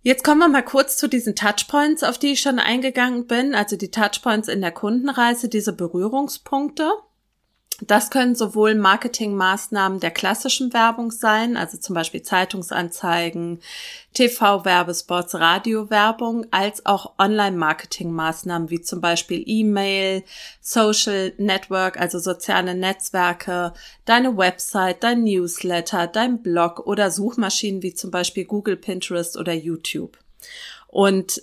Jetzt 0.03 0.23
kommen 0.23 0.39
wir 0.39 0.49
mal 0.49 0.63
kurz 0.63 0.97
zu 0.97 1.09
diesen 1.09 1.35
Touchpoints, 1.35 2.05
auf 2.05 2.17
die 2.17 2.35
ich 2.35 2.41
schon 2.41 2.61
eingegangen 2.61 3.27
bin, 3.27 3.57
also 3.57 3.75
die 3.75 3.91
Touchpoints 3.91 4.47
in 4.47 4.61
der 4.61 4.71
Kundenreise, 4.71 5.49
diese 5.49 5.73
Berührungspunkte. 5.73 6.89
Das 7.83 8.11
können 8.11 8.35
sowohl 8.35 8.75
Marketingmaßnahmen 8.75 10.01
der 10.01 10.11
klassischen 10.11 10.73
Werbung 10.73 11.11
sein, 11.11 11.59
also 11.59 11.77
zum 11.77 11.95
Beispiel 11.95 12.23
Zeitungsanzeigen, 12.23 13.61
TV-Werbespots, 14.15 15.35
Radiowerbung, 15.35 16.47
als 16.51 16.87
auch 16.87 17.19
Online-Marketing-Maßnahmen 17.19 18.71
wie 18.71 18.81
zum 18.81 19.03
Beispiel 19.03 19.43
E-Mail, 19.45 20.23
Social 20.63 21.35
Network, 21.37 22.01
also 22.01 22.19
soziale 22.19 22.75
Netzwerke, 22.75 23.75
deine 24.07 24.39
Website, 24.39 25.03
dein 25.03 25.25
Newsletter, 25.25 26.07
dein 26.07 26.43
Blog 26.43 26.87
oder 26.87 27.11
Suchmaschinen 27.11 27.83
wie 27.83 27.93
zum 27.93 28.11
Beispiel 28.11 28.47
Google, 28.47 28.77
Pinterest 28.77 29.37
oder 29.37 29.53
YouTube. 29.53 30.17
Und 30.89 31.43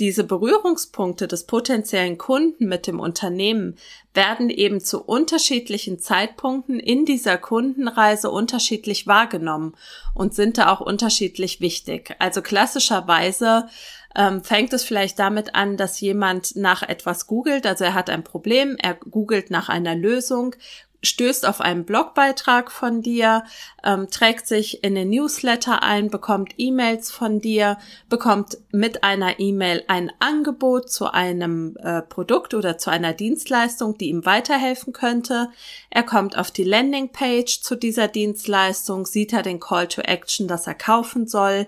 diese 0.00 0.24
Berührungspunkte 0.24 1.28
des 1.28 1.44
potenziellen 1.44 2.18
Kunden 2.18 2.66
mit 2.66 2.86
dem 2.88 2.98
Unternehmen 2.98 3.76
werden 4.12 4.50
eben 4.50 4.80
zu 4.80 5.02
unterschiedlichen 5.02 6.00
Zeitpunkten 6.00 6.80
in 6.80 7.04
dieser 7.04 7.38
Kundenreise 7.38 8.30
unterschiedlich 8.30 9.06
wahrgenommen 9.06 9.74
und 10.12 10.34
sind 10.34 10.58
da 10.58 10.72
auch 10.72 10.80
unterschiedlich 10.80 11.60
wichtig. 11.60 12.16
Also 12.18 12.42
klassischerweise 12.42 13.68
ähm, 14.16 14.42
fängt 14.42 14.72
es 14.72 14.82
vielleicht 14.82 15.18
damit 15.18 15.54
an, 15.54 15.76
dass 15.76 16.00
jemand 16.00 16.56
nach 16.56 16.82
etwas 16.82 17.26
googelt, 17.28 17.66
also 17.66 17.84
er 17.84 17.94
hat 17.94 18.10
ein 18.10 18.24
Problem, 18.24 18.76
er 18.78 18.94
googelt 18.94 19.50
nach 19.50 19.68
einer 19.68 19.94
Lösung, 19.94 20.56
stößt 21.04 21.46
auf 21.46 21.60
einen 21.60 21.84
Blogbeitrag 21.84 22.70
von 22.70 23.02
dir, 23.02 23.44
ähm, 23.84 24.08
trägt 24.10 24.46
sich 24.46 24.82
in 24.82 24.94
den 24.94 25.10
Newsletter 25.10 25.82
ein, 25.82 26.10
bekommt 26.10 26.54
E-Mails 26.56 27.10
von 27.10 27.40
dir, 27.40 27.78
bekommt 28.08 28.58
mit 28.72 29.04
einer 29.04 29.38
E-Mail 29.38 29.84
ein 29.88 30.10
Angebot 30.18 30.90
zu 30.90 31.12
einem 31.12 31.76
äh, 31.76 32.02
Produkt 32.02 32.54
oder 32.54 32.78
zu 32.78 32.90
einer 32.90 33.12
Dienstleistung, 33.12 33.98
die 33.98 34.08
ihm 34.08 34.24
weiterhelfen 34.24 34.92
könnte. 34.92 35.50
Er 35.90 36.02
kommt 36.02 36.36
auf 36.36 36.50
die 36.50 36.64
Landingpage 36.64 37.60
zu 37.60 37.76
dieser 37.76 38.08
Dienstleistung, 38.08 39.06
sieht 39.06 39.32
er 39.32 39.42
den 39.42 39.60
Call 39.60 39.88
to 39.88 40.00
Action, 40.00 40.48
dass 40.48 40.66
er 40.66 40.74
kaufen 40.74 41.26
soll. 41.26 41.66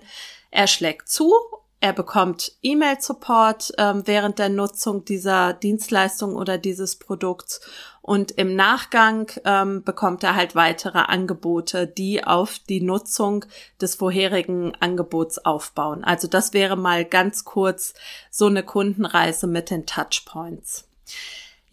Er 0.51 0.67
schlägt 0.67 1.09
zu 1.09 1.33
er 1.79 1.93
bekommt 1.93 2.53
E-Mail-Support 2.63 3.73
ähm, 3.77 4.03
während 4.05 4.39
der 4.39 4.49
Nutzung 4.49 5.05
dieser 5.05 5.53
Dienstleistung 5.53 6.35
oder 6.35 6.57
dieses 6.57 6.95
Produkts 6.95 7.61
und 8.01 8.31
im 8.31 8.55
Nachgang 8.55 9.29
ähm, 9.43 9.83
bekommt 9.83 10.23
er 10.23 10.35
halt 10.35 10.55
weitere 10.55 10.99
Angebote, 10.99 11.85
die 11.85 12.23
auf 12.23 12.57
die 12.57 12.79
Nutzung 12.79 13.43
des 13.81 13.95
vorherigen 13.95 14.73
Angebots 14.79 15.39
aufbauen. 15.39 16.05
Also 16.05 16.27
das 16.27 16.53
wäre 16.53 16.77
mal 16.77 17.03
ganz 17.03 17.43
kurz 17.43 17.93
so 18.31 18.45
eine 18.45 18.63
Kundenreise 18.63 19.45
mit 19.45 19.69
den 19.69 19.85
Touchpoints. 19.85 20.87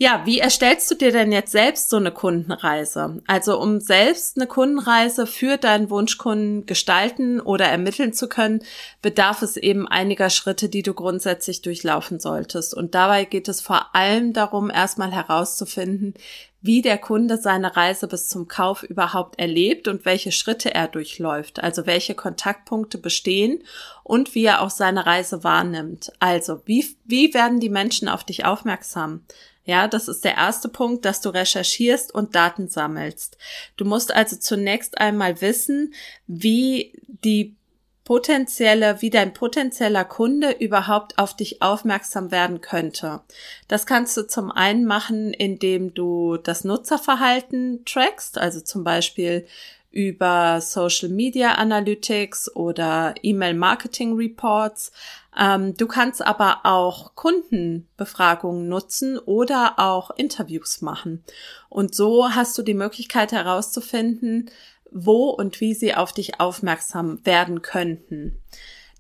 Ja, 0.05 0.21
wie 0.27 0.39
erstellst 0.39 0.91
du 0.91 0.97
dir 0.97 1.13
denn 1.13 1.33
jetzt 1.33 1.51
selbst 1.51 1.89
so 1.89 1.97
eine 1.97 2.11
Kundenreise? 2.11 3.23
Also 3.27 3.59
um 3.59 3.81
selbst 3.81 4.37
eine 4.37 4.47
Kundenreise 4.47 5.27
für 5.27 5.57
deinen 5.57 5.89
Wunschkunden 5.89 6.67
gestalten 6.67 7.41
oder 7.41 7.69
ermitteln 7.69 8.13
zu 8.13 8.29
können, 8.29 8.63
bedarf 9.01 9.41
es 9.41 9.57
eben 9.57 9.89
einiger 9.89 10.29
Schritte, 10.29 10.69
die 10.69 10.83
du 10.83 10.93
grundsätzlich 10.93 11.63
durchlaufen 11.63 12.21
solltest. 12.21 12.75
Und 12.75 12.95
dabei 12.95 13.25
geht 13.25 13.49
es 13.49 13.63
vor 13.63 13.95
allem 13.95 14.35
darum, 14.35 14.69
erstmal 14.69 15.11
herauszufinden, 15.11 16.13
wie 16.61 16.83
der 16.83 16.99
Kunde 16.99 17.39
seine 17.39 17.75
Reise 17.75 18.07
bis 18.07 18.29
zum 18.29 18.47
Kauf 18.47 18.83
überhaupt 18.83 19.39
erlebt 19.39 19.89
und 19.89 20.05
welche 20.05 20.33
Schritte 20.33 20.75
er 20.75 20.87
durchläuft, 20.87 21.63
also 21.63 21.87
welche 21.87 22.15
Kontaktpunkte 22.15 22.99
bestehen 22.99 23.63
und 24.03 24.35
wie 24.35 24.45
er 24.45 24.61
auch 24.61 24.71
seine 24.71 25.07
Reise 25.07 25.45
wahrnimmt. 25.45 26.13
Also 26.21 26.61
wie, 26.67 26.95
wie 27.07 27.33
werden 27.33 27.59
die 27.59 27.71
Menschen 27.71 28.09
auf 28.09 28.23
dich 28.23 28.45
aufmerksam? 28.45 29.23
Ja, 29.65 29.89
das 29.89 30.09
ist 30.09 30.25
der 30.25 30.37
erste 30.37 30.69
Punkt, 30.69 31.05
dass 31.05 31.21
du 31.21 31.31
recherchierst 31.31 32.15
und 32.15 32.35
Daten 32.35 32.69
sammelst. 32.69 33.39
Du 33.77 33.85
musst 33.85 34.15
also 34.15 34.37
zunächst 34.37 34.99
einmal 34.99 35.41
wissen, 35.41 35.95
wie 36.27 36.93
die 37.07 37.57
potenzielle, 38.05 39.01
wie 39.01 39.09
dein 39.09 39.33
potenzieller 39.33 40.05
Kunde 40.05 40.51
überhaupt 40.51 41.19
auf 41.19 41.35
dich 41.35 41.63
aufmerksam 41.63 42.31
werden 42.31 42.61
könnte. 42.61 43.23
Das 43.67 43.87
kannst 43.87 44.17
du 44.17 44.27
zum 44.27 44.51
einen 44.51 44.85
machen, 44.85 45.33
indem 45.33 45.95
du 45.95 46.37
das 46.37 46.65
Nutzerverhalten 46.65 47.85
trackst, 47.87 48.37
also 48.37 48.61
zum 48.61 48.85
Beispiel 48.85 49.47
über 49.95 50.61
Social 50.61 51.09
Media 51.09 51.53
Analytics 51.53 52.55
oder 52.57 53.15
E-Mail 53.23 53.55
Marketing 53.55 54.17
Reports. 54.17 54.91
Ähm, 55.39 55.75
du 55.75 55.87
kannst 55.87 56.21
aber 56.21 56.61
auch 56.65 57.15
Kundenbefragungen 57.15 58.69
nutzen 58.69 59.19
oder 59.19 59.75
auch 59.79 60.11
Interviews 60.17 60.83
machen. 60.83 61.23
Und 61.69 61.95
so 61.95 62.31
hast 62.31 62.59
du 62.59 62.63
die 62.63 62.75
Möglichkeit 62.75 63.31
herauszufinden, 63.31 64.51
wo 64.91 65.31
und 65.31 65.61
wie 65.61 65.75
sie 65.75 65.95
auf 65.95 66.13
dich 66.13 66.41
aufmerksam 66.41 67.25
werden 67.25 67.63
könnten. 67.63 68.41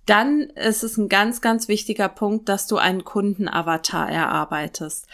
Dann 0.07 0.43
ist 0.43 0.85
es 0.85 0.97
ein 0.97 1.09
ganz, 1.09 1.41
ganz 1.41 1.67
wichtiger 1.67 2.09
Punkt, 2.09 2.49
dass 2.49 2.69
du 2.69 2.77
einen 2.77 3.05
Kundenavatar 3.05 4.09
erarbeitest. 4.11 5.09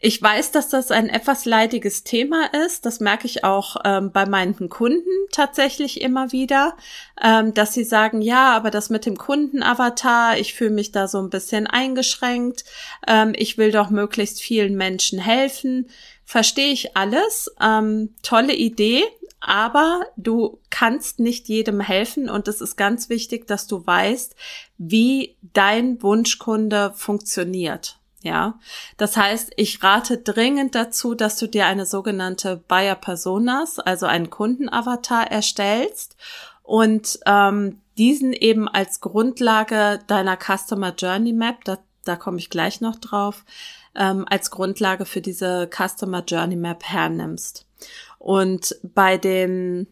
Ich 0.00 0.22
weiß, 0.22 0.52
dass 0.52 0.68
das 0.68 0.92
ein 0.92 1.08
etwas 1.08 1.44
leidiges 1.44 2.04
Thema 2.04 2.54
ist. 2.64 2.86
Das 2.86 3.00
merke 3.00 3.26
ich 3.26 3.42
auch 3.42 3.76
ähm, 3.84 4.12
bei 4.12 4.26
meinen 4.26 4.68
Kunden 4.68 5.10
tatsächlich 5.32 6.00
immer 6.00 6.30
wieder, 6.30 6.76
ähm, 7.20 7.52
dass 7.52 7.74
sie 7.74 7.82
sagen, 7.82 8.22
ja, 8.22 8.54
aber 8.54 8.70
das 8.70 8.90
mit 8.90 9.06
dem 9.06 9.18
Kundenavatar, 9.18 10.38
ich 10.38 10.54
fühle 10.54 10.70
mich 10.70 10.92
da 10.92 11.08
so 11.08 11.18
ein 11.18 11.30
bisschen 11.30 11.66
eingeschränkt. 11.66 12.64
Ähm, 13.08 13.32
ich 13.34 13.58
will 13.58 13.72
doch 13.72 13.90
möglichst 13.90 14.40
vielen 14.40 14.76
Menschen 14.76 15.18
helfen. 15.18 15.90
Verstehe 16.24 16.72
ich 16.72 16.96
alles. 16.96 17.50
Ähm, 17.60 18.14
tolle 18.22 18.54
Idee. 18.54 19.02
Aber 19.40 20.02
du 20.16 20.60
kannst 20.70 21.18
nicht 21.18 21.48
jedem 21.48 21.80
helfen 21.80 22.30
und 22.30 22.46
es 22.46 22.60
ist 22.60 22.76
ganz 22.76 23.08
wichtig, 23.08 23.46
dass 23.48 23.66
du 23.66 23.84
weißt, 23.84 24.36
wie 24.78 25.36
dein 25.54 26.00
Wunschkunde 26.02 26.92
funktioniert. 26.94 27.97
Ja, 28.22 28.58
das 28.96 29.16
heißt, 29.16 29.52
ich 29.56 29.82
rate 29.82 30.18
dringend 30.18 30.74
dazu, 30.74 31.14
dass 31.14 31.36
du 31.36 31.46
dir 31.46 31.66
eine 31.66 31.86
sogenannte 31.86 32.56
Buyer 32.56 32.96
Personas, 32.96 33.78
also 33.78 34.06
einen 34.06 34.28
Kundenavatar 34.28 35.30
erstellst 35.30 36.16
und 36.64 37.20
ähm, 37.26 37.80
diesen 37.96 38.32
eben 38.32 38.68
als 38.68 39.00
Grundlage 39.00 40.00
deiner 40.08 40.36
Customer 40.36 40.92
Journey 40.96 41.32
Map, 41.32 41.64
da, 41.64 41.78
da 42.04 42.16
komme 42.16 42.38
ich 42.38 42.50
gleich 42.50 42.80
noch 42.80 42.96
drauf, 42.96 43.44
ähm, 43.94 44.26
als 44.28 44.50
Grundlage 44.50 45.04
für 45.04 45.20
diese 45.20 45.68
Customer 45.72 46.24
Journey 46.24 46.56
Map 46.56 46.82
hernimmst. 46.84 47.66
Und 48.18 48.76
bei 48.82 49.16
dem 49.16 49.86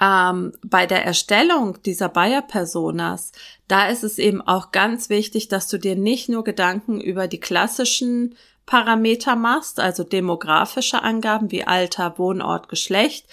ähm, 0.00 0.52
bei 0.64 0.86
der 0.86 1.04
Erstellung 1.04 1.82
dieser 1.82 2.08
Buyer-Personas, 2.08 3.32
da 3.68 3.88
ist 3.88 4.04
es 4.04 4.18
eben 4.18 4.40
auch 4.40 4.72
ganz 4.72 5.08
wichtig, 5.08 5.48
dass 5.48 5.68
du 5.68 5.78
dir 5.78 5.96
nicht 5.96 6.28
nur 6.28 6.44
Gedanken 6.44 7.00
über 7.00 7.28
die 7.28 7.40
klassischen 7.40 8.34
Parameter 8.66 9.36
machst, 9.36 9.80
also 9.80 10.04
demografische 10.04 11.02
Angaben 11.02 11.50
wie 11.50 11.64
Alter, 11.64 12.18
Wohnort, 12.18 12.68
Geschlecht, 12.68 13.26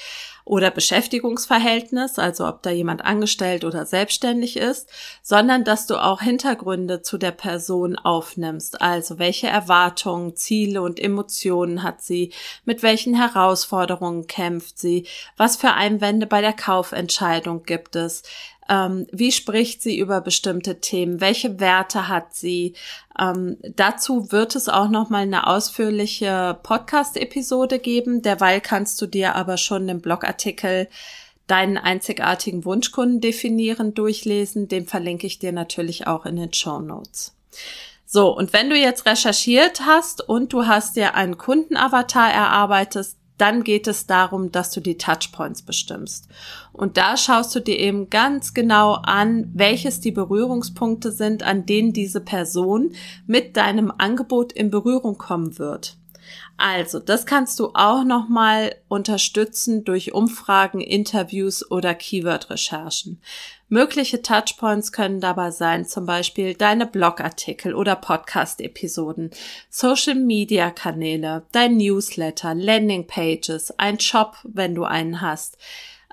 oder 0.50 0.72
Beschäftigungsverhältnis, 0.72 2.18
also 2.18 2.48
ob 2.48 2.64
da 2.64 2.72
jemand 2.72 3.06
angestellt 3.06 3.64
oder 3.64 3.86
selbstständig 3.86 4.58
ist, 4.58 4.90
sondern 5.22 5.64
dass 5.64 5.86
du 5.86 5.96
auch 5.96 6.22
Hintergründe 6.22 7.04
zu 7.04 7.20
der 7.20 7.30
Person 7.30 7.96
aufnimmst. 7.96 8.82
Also 8.82 9.20
welche 9.20 9.46
Erwartungen, 9.46 10.36
Ziele 10.36 10.82
und 10.82 11.00
Emotionen 11.00 11.84
hat 11.84 12.02
sie, 12.02 12.34
mit 12.66 12.82
welchen 12.82 13.14
Herausforderungen 13.14 14.26
kämpft 14.26 14.80
sie, 14.80 15.06
was 15.38 15.56
für 15.56 15.74
Einwände 15.74 16.26
bei 16.26 16.42
der 16.42 16.54
Kaufentscheidung 16.54 17.62
gibt 17.62 17.96
es, 17.96 18.24
ähm, 18.70 19.08
wie 19.12 19.32
spricht 19.32 19.82
sie 19.82 19.98
über 19.98 20.22
bestimmte 20.22 20.80
Themen? 20.80 21.20
Welche 21.20 21.60
Werte 21.60 22.08
hat 22.08 22.36
sie? 22.36 22.76
Ähm, 23.20 23.58
dazu 23.76 24.32
wird 24.32 24.56
es 24.56 24.70
auch 24.70 24.90
noch 24.90 25.10
mal 25.10 25.24
eine 25.24 25.48
ausführliche 25.48 26.58
Podcast-Episode 26.62 27.80
geben. 27.80 28.22
Derweil 28.22 28.62
kannst 28.62 29.02
du 29.02 29.08
dir 29.08 29.36
aber 29.36 29.58
schon 29.58 29.88
den 29.88 30.02
Blogartikel 30.02 30.88
deinen 31.48 31.78
einzigartigen 31.78 32.64
Wunschkunden 32.64 33.22
definieren, 33.22 33.96
durchlesen. 33.96 34.68
Den 34.68 34.86
verlinke 34.86 35.26
ich 35.26 35.40
dir 35.40 35.52
natürlich 35.52 36.06
auch 36.06 36.26
in 36.26 36.36
den 36.36 36.54
Show 36.54 36.80
Notes. 36.80 37.34
So, 38.06 38.36
und 38.36 38.54
wenn 38.54 38.70
du 38.70 38.76
jetzt 38.76 39.06
recherchiert 39.06 39.82
hast 39.86 40.28
und 40.28 40.54
du 40.54 40.68
hast 40.68 40.96
dir 40.96 41.16
einen 41.16 41.38
Kundenavatar 41.38 42.32
erarbeitet, 42.32 43.10
dann 43.40 43.64
geht 43.64 43.88
es 43.88 44.08
darum, 44.08 44.52
dass 44.52 44.72
du 44.72 44.82
die 44.82 44.98
Touchpoints 44.98 45.62
bestimmst. 45.62 46.28
Und 46.74 46.98
da 46.98 47.18
schaust 47.18 47.56
du 47.56 47.60
dir 47.60 47.78
eben 47.80 48.10
ganz 48.10 48.54
genau 48.54 48.94
an, 48.94 49.50
welches 49.54 50.00
die 50.00 50.12
Berührungspunkte 50.12 51.12
sind, 51.12 51.44
an 51.44 51.66
denen 51.66 51.94
diese 51.94 52.22
Person 52.22 52.92
mit 53.28 53.58
deinem 53.58 53.92
Angebot 53.98 54.52
in 54.52 54.70
Berührung 54.70 55.18
kommen 55.18 55.60
wird. 55.60 55.99
Also, 56.62 57.00
das 57.00 57.26
kannst 57.26 57.58
du 57.62 57.72
auch 57.74 58.04
nochmal 58.04 58.76
unterstützen 58.90 59.86
durch 59.86 60.14
Umfragen, 60.14 60.82
Interviews 60.82 61.72
oder 61.72 61.96
Keyword-Recherchen. 61.96 63.22
Mögliche 63.70 64.22
Touchpoints 64.22 64.92
können 64.92 65.22
dabei 65.22 65.52
sein, 65.52 65.86
zum 65.86 66.06
Beispiel 66.06 66.56
deine 66.56 66.86
Blogartikel 66.86 67.74
oder 67.74 67.96
Podcast-Episoden, 67.96 69.32
Social-Media-Kanäle, 69.70 71.44
dein 71.54 71.78
Newsletter, 71.78 72.54
Landing-Pages, 72.54 73.80
ein 73.80 73.98
Shop, 74.02 74.36
wenn 74.44 74.76
du 74.76 74.84
einen 74.84 75.22
hast, 75.22 75.58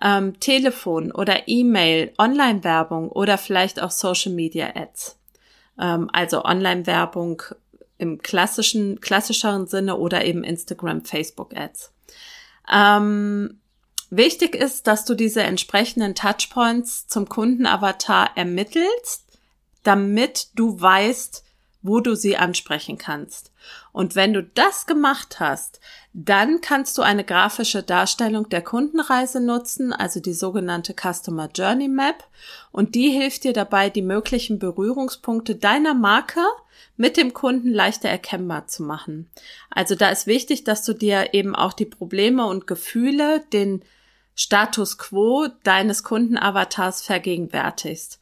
ähm, 0.01 0.39
Telefon 0.39 1.11
oder 1.11 1.49
E-Mail, 1.49 2.13
Online-Werbung 2.19 3.09
oder 3.09 3.37
vielleicht 3.37 3.83
auch 3.83 3.91
Social-Media-Ads. 3.91 5.19
Ähm, 5.81 6.09
also 6.13 6.45
Online-Werbung 6.45 7.43
im 7.99 8.19
klassischen, 8.19 9.01
klassischeren 9.01 9.67
Sinne 9.67 9.97
oder 9.97 10.25
eben 10.25 10.45
Instagram, 10.45 11.05
Facebook 11.05 11.57
Ads. 11.57 11.93
Ähm, 12.73 13.61
wichtig 14.11 14.55
ist, 14.55 14.87
dass 14.87 15.05
du 15.05 15.15
diese 15.15 15.43
entsprechenden 15.43 16.15
Touchpoints 16.15 17.07
zum 17.07 17.29
Kundenavatar 17.29 18.37
ermittelst, 18.37 19.25
damit 19.83 20.49
du 20.55 20.81
weißt, 20.81 21.45
wo 21.87 22.01
du 22.01 22.15
sie 22.15 22.37
ansprechen 22.37 22.99
kannst. 22.99 23.53
Und 23.93 24.15
wenn 24.15 24.33
du 24.33 24.43
das 24.43 24.87
gemacht 24.87 25.41
hast, 25.41 25.81
dann 26.13 26.61
kannst 26.61 26.97
du 26.99 27.03
eine 27.03 27.25
grafische 27.25 27.83
Darstellung 27.83 28.49
der 28.49 28.63
Kundenreise 28.63 29.41
nutzen, 29.41 29.93
also 29.93 30.21
die 30.21 30.33
sogenannte 30.33 30.95
Customer 30.95 31.49
Journey 31.55 31.89
Map. 31.89 32.25
Und 32.73 32.95
die 32.95 33.11
hilft 33.11 33.45
dir 33.45 33.53
dabei, 33.53 33.91
die 33.91 34.03
möglichen 34.03 34.59
Berührungspunkte 34.59 35.57
deiner 35.57 35.95
Marke 35.95 36.41
mit 36.97 37.17
dem 37.17 37.35
Kunden 37.35 37.73
leichter 37.73 38.09
erkennbar 38.09 38.67
zu 38.67 38.83
machen. 38.83 39.31
Also 39.71 39.95
da 39.95 40.09
ist 40.11 40.27
wichtig, 40.27 40.65
dass 40.65 40.85
du 40.85 40.93
dir 40.93 41.35
eben 41.35 41.55
auch 41.55 41.73
die 41.73 41.85
Probleme 41.85 42.47
und 42.47 42.67
Gefühle, 42.67 43.45
den 43.53 43.83
Status 44.35 44.99
quo 44.99 45.49
deines 45.65 46.03
Kundenavatars 46.03 47.03
vergegenwärtigst. 47.03 48.21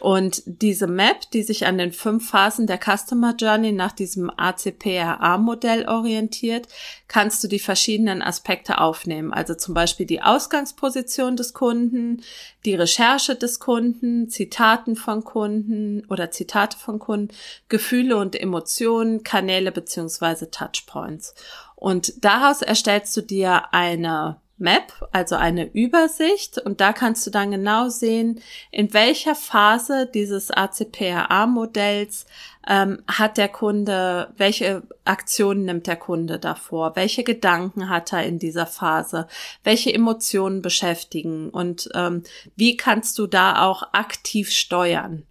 Und 0.00 0.42
diese 0.46 0.88
Map, 0.88 1.30
die 1.32 1.44
sich 1.44 1.66
an 1.66 1.78
den 1.78 1.92
fünf 1.92 2.28
Phasen 2.28 2.66
der 2.66 2.80
Customer 2.80 3.34
Journey 3.36 3.70
nach 3.70 3.92
diesem 3.92 4.28
ACPRA-Modell 4.28 5.88
orientiert, 5.88 6.66
kannst 7.06 7.44
du 7.44 7.48
die 7.48 7.60
verschiedenen 7.60 8.20
Aspekte 8.20 8.78
aufnehmen. 8.78 9.32
Also 9.32 9.54
zum 9.54 9.72
Beispiel 9.72 10.04
die 10.04 10.20
Ausgangsposition 10.20 11.36
des 11.36 11.54
Kunden, 11.54 12.22
die 12.64 12.74
Recherche 12.74 13.36
des 13.36 13.60
Kunden, 13.60 14.28
Zitaten 14.28 14.96
von 14.96 15.22
Kunden 15.22 16.04
oder 16.10 16.32
Zitate 16.32 16.76
von 16.76 16.98
Kunden, 16.98 17.32
Gefühle 17.68 18.16
und 18.16 18.34
Emotionen, 18.34 19.22
Kanäle 19.22 19.70
beziehungsweise 19.70 20.50
Touchpoints. 20.50 21.34
Und 21.76 22.24
daraus 22.24 22.62
erstellst 22.62 23.16
du 23.16 23.20
dir 23.20 23.72
eine 23.72 24.40
Map, 24.56 24.92
also 25.10 25.34
eine 25.34 25.66
Übersicht. 25.72 26.58
Und 26.58 26.80
da 26.80 26.92
kannst 26.92 27.26
du 27.26 27.30
dann 27.30 27.50
genau 27.50 27.88
sehen, 27.88 28.40
in 28.70 28.92
welcher 28.92 29.34
Phase 29.34 30.08
dieses 30.12 30.50
ACPRA-Modells 30.50 32.26
ähm, 32.66 33.02
hat 33.06 33.36
der 33.36 33.48
Kunde, 33.48 34.32
welche 34.36 34.82
Aktionen 35.04 35.64
nimmt 35.64 35.86
der 35.86 35.96
Kunde 35.96 36.38
davor, 36.38 36.96
welche 36.96 37.24
Gedanken 37.24 37.88
hat 37.88 38.12
er 38.12 38.24
in 38.24 38.38
dieser 38.38 38.66
Phase, 38.66 39.26
welche 39.64 39.92
Emotionen 39.92 40.62
beschäftigen 40.62 41.50
und 41.50 41.88
ähm, 41.94 42.22
wie 42.56 42.76
kannst 42.76 43.18
du 43.18 43.26
da 43.26 43.62
auch 43.62 43.92
aktiv 43.92 44.50
steuern. 44.50 45.24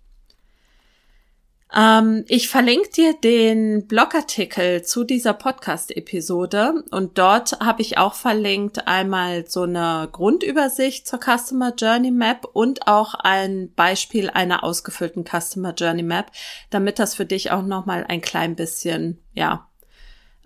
Ähm, 1.76 2.24
ich 2.28 2.50
verlinke 2.50 2.90
dir 2.90 3.14
den 3.14 3.88
Blogartikel 3.88 4.84
zu 4.84 5.04
dieser 5.04 5.34
Podcast-Episode 5.34 6.84
und 6.92 7.18
dort 7.18 7.60
habe 7.60 7.82
ich 7.82 7.98
auch 7.98 8.14
verlinkt 8.14 8.88
einmal 8.88 9.48
so 9.48 9.64
eine 9.64 10.08
Grundübersicht 10.12 11.08
zur 11.08 11.20
Customer 11.20 11.74
Journey 11.76 12.12
Map 12.12 12.46
und 12.54 12.88
auch 12.88 13.16
ein 13.16 13.74
Beispiel 13.74 14.30
einer 14.30 14.64
ausgefüllten 14.64 15.26
Customer 15.26 15.74
Journey 15.74 16.04
Map, 16.04 16.32
damit 16.70 17.00
das 17.00 17.16
für 17.16 17.26
dich 17.26 17.50
auch 17.50 17.64
nochmal 17.64 18.06
ein 18.08 18.22
klein 18.22 18.56
bisschen, 18.56 19.20
ja, 19.34 19.68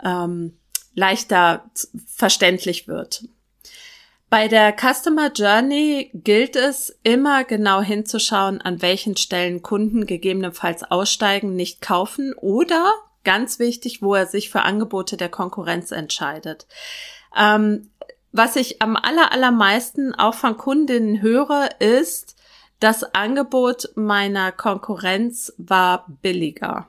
ähm, 0.03 0.57
leichter 0.93 1.69
verständlich 2.07 2.87
wird. 2.87 3.25
Bei 4.29 4.49
der 4.49 4.75
Customer 4.75 5.31
Journey 5.31 6.11
gilt 6.13 6.57
es 6.57 6.99
immer 7.03 7.45
genau 7.45 7.81
hinzuschauen, 7.81 8.61
an 8.61 8.81
welchen 8.81 9.15
Stellen 9.15 9.61
Kunden 9.61 10.05
gegebenenfalls 10.05 10.83
aussteigen, 10.83 11.55
nicht 11.55 11.81
kaufen 11.81 12.33
oder 12.33 12.91
ganz 13.23 13.59
wichtig, 13.59 14.01
wo 14.01 14.15
er 14.15 14.25
sich 14.25 14.49
für 14.49 14.63
Angebote 14.63 15.15
der 15.15 15.29
Konkurrenz 15.29 15.91
entscheidet. 15.91 16.67
Ähm, 17.37 17.89
was 18.33 18.57
ich 18.57 18.81
am 18.81 18.97
aller, 18.97 19.31
allermeisten 19.31 20.13
auch 20.13 20.33
von 20.33 20.57
Kundinnen 20.57 21.21
höre, 21.21 21.69
ist, 21.79 22.35
das 22.81 23.03
Angebot 23.15 23.89
meiner 23.95 24.51
Konkurrenz 24.51 25.53
war 25.57 26.05
billiger. 26.21 26.87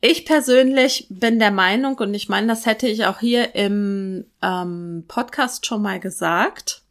Ich 0.00 0.24
persönlich 0.24 1.06
bin 1.10 1.40
der 1.40 1.50
Meinung, 1.50 1.96
und 1.98 2.14
ich 2.14 2.28
meine, 2.28 2.46
das 2.46 2.66
hätte 2.66 2.86
ich 2.86 3.06
auch 3.06 3.18
hier 3.18 3.56
im 3.56 4.26
ähm, 4.42 5.04
Podcast 5.08 5.66
schon 5.66 5.82
mal 5.82 5.98
gesagt, 5.98 6.82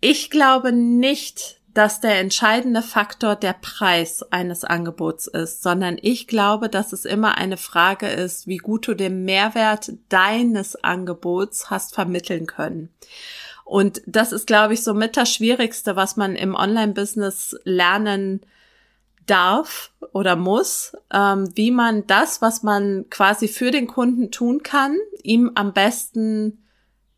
ich 0.00 0.30
glaube 0.30 0.70
nicht, 0.70 1.60
dass 1.72 2.00
der 2.00 2.20
entscheidende 2.20 2.82
Faktor 2.82 3.34
der 3.34 3.54
Preis 3.54 4.22
eines 4.30 4.62
Angebots 4.62 5.26
ist, 5.26 5.64
sondern 5.64 5.98
ich 6.00 6.28
glaube, 6.28 6.68
dass 6.68 6.92
es 6.92 7.04
immer 7.04 7.36
eine 7.36 7.56
Frage 7.56 8.06
ist, 8.06 8.46
wie 8.46 8.58
gut 8.58 8.86
du 8.86 8.94
den 8.94 9.24
Mehrwert 9.24 9.92
deines 10.08 10.76
Angebots 10.76 11.68
hast 11.70 11.94
vermitteln 11.94 12.46
können. 12.46 12.90
Und 13.64 14.02
das 14.06 14.30
ist, 14.30 14.46
glaube 14.46 14.74
ich, 14.74 14.84
somit 14.84 15.16
das 15.16 15.32
Schwierigste, 15.32 15.96
was 15.96 16.16
man 16.16 16.36
im 16.36 16.54
Online-Business 16.54 17.56
lernen 17.64 18.42
darf 19.26 19.92
oder 20.12 20.36
muss, 20.36 20.96
ähm, 21.12 21.48
wie 21.54 21.70
man 21.70 22.06
das, 22.06 22.42
was 22.42 22.62
man 22.62 23.06
quasi 23.10 23.48
für 23.48 23.70
den 23.70 23.86
Kunden 23.86 24.30
tun 24.30 24.62
kann, 24.62 24.96
ihm 25.22 25.52
am 25.54 25.72
besten 25.72 26.64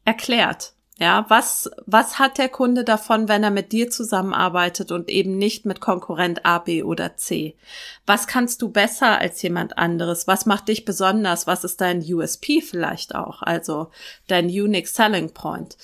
erklärt. 0.05 0.76
Ja, 0.99 1.27
was, 1.29 1.71
was 1.85 2.19
hat 2.19 2.39
der 2.39 2.49
Kunde 2.49 2.83
davon, 2.83 3.29
wenn 3.29 3.45
er 3.45 3.51
mit 3.51 3.73
dir 3.73 3.91
zusammenarbeitet 3.91 4.91
und 4.93 5.11
eben 5.11 5.37
nicht 5.37 5.67
mit 5.67 5.83
Konkurrent 5.83 6.47
A, 6.47 6.59
B 6.59 6.83
oder 6.83 7.19
C? 7.19 7.55
Was 8.07 8.27
kannst 8.27 8.63
du 8.63 8.71
besser 8.71 9.19
als 9.19 9.43
jemand 9.43 9.77
anderes? 9.77 10.27
Was 10.27 10.47
macht 10.47 10.69
dich 10.69 10.87
besonders? 10.87 11.47
Was 11.47 11.65
ist 11.65 11.83
dein 11.83 12.01
USP 12.01 12.63
vielleicht 12.63 13.15
auch? 13.15 13.43
Also 13.43 13.91
dein 14.27 14.47
Unique 14.47 14.89
Selling 14.89 15.35
Point. 15.35 15.77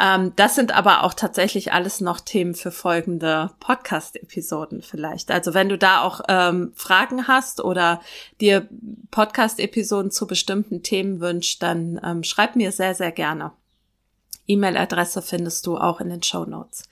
Ähm, 0.00 0.32
das 0.36 0.54
sind 0.54 0.72
aber 0.72 1.04
auch 1.04 1.12
tatsächlich 1.12 1.74
alles 1.74 2.00
noch 2.00 2.20
Themen 2.20 2.54
für 2.54 2.70
folgende 2.70 3.50
Podcast-Episoden 3.60 4.80
vielleicht. 4.80 5.30
Also 5.30 5.52
wenn 5.52 5.68
du 5.68 5.76
da 5.76 6.00
auch 6.00 6.22
ähm, 6.28 6.72
Fragen 6.74 7.28
hast 7.28 7.62
oder 7.62 8.00
dir 8.40 8.66
Podcast-Episoden 9.10 10.10
zu 10.10 10.26
bestimmten 10.26 10.82
Themen 10.82 11.20
wünschst, 11.20 11.62
dann 11.62 12.00
ähm, 12.02 12.22
schreib 12.22 12.56
mir 12.56 12.72
sehr, 12.72 12.94
sehr 12.94 13.12
gerne. 13.12 13.52
E-Mail-Adresse 14.46 15.22
findest 15.22 15.66
du 15.66 15.76
auch 15.76 16.00
in 16.00 16.10
den 16.10 16.22
Show 16.22 16.44
Notes. 16.44 16.84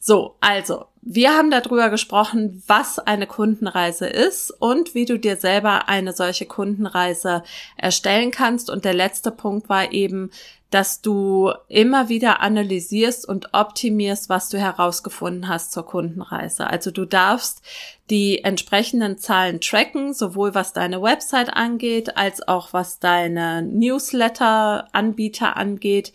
So, 0.00 0.36
also, 0.40 0.86
wir 1.02 1.30
haben 1.30 1.50
darüber 1.50 1.90
gesprochen, 1.90 2.62
was 2.66 2.98
eine 3.00 3.26
Kundenreise 3.26 4.06
ist 4.06 4.50
und 4.50 4.94
wie 4.94 5.06
du 5.06 5.18
dir 5.18 5.36
selber 5.36 5.88
eine 5.88 6.12
solche 6.12 6.46
Kundenreise 6.46 7.42
erstellen 7.76 8.30
kannst. 8.30 8.70
Und 8.70 8.84
der 8.84 8.94
letzte 8.94 9.32
Punkt 9.32 9.68
war 9.68 9.92
eben, 9.92 10.30
dass 10.70 11.00
du 11.00 11.50
immer 11.68 12.08
wieder 12.08 12.40
analysierst 12.40 13.26
und 13.26 13.54
optimierst, 13.54 14.28
was 14.28 14.50
du 14.50 14.58
herausgefunden 14.58 15.48
hast 15.48 15.72
zur 15.72 15.86
Kundenreise. 15.86 16.66
Also 16.66 16.90
du 16.90 17.06
darfst 17.06 17.62
die 18.10 18.44
entsprechenden 18.44 19.18
Zahlen 19.18 19.60
tracken, 19.60 20.12
sowohl 20.12 20.54
was 20.54 20.74
deine 20.74 21.02
Website 21.02 21.54
angeht, 21.54 22.16
als 22.16 22.46
auch 22.46 22.72
was 22.72 22.98
deine 22.98 23.62
Newsletter-Anbieter 23.62 25.56
angeht 25.56 26.12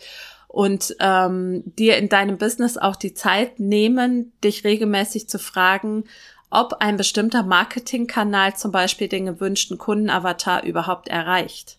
und 0.54 0.94
ähm, 1.00 1.64
dir 1.64 1.98
in 1.98 2.08
deinem 2.08 2.38
Business 2.38 2.78
auch 2.78 2.94
die 2.94 3.12
Zeit 3.12 3.58
nehmen, 3.58 4.32
dich 4.44 4.62
regelmäßig 4.62 5.28
zu 5.28 5.40
fragen, 5.40 6.04
ob 6.48 6.74
ein 6.74 6.96
bestimmter 6.96 7.42
Marketingkanal 7.42 8.54
zum 8.54 8.70
Beispiel 8.70 9.08
den 9.08 9.26
gewünschten 9.26 9.78
Kundenavatar 9.78 10.62
überhaupt 10.62 11.08
erreicht. 11.08 11.78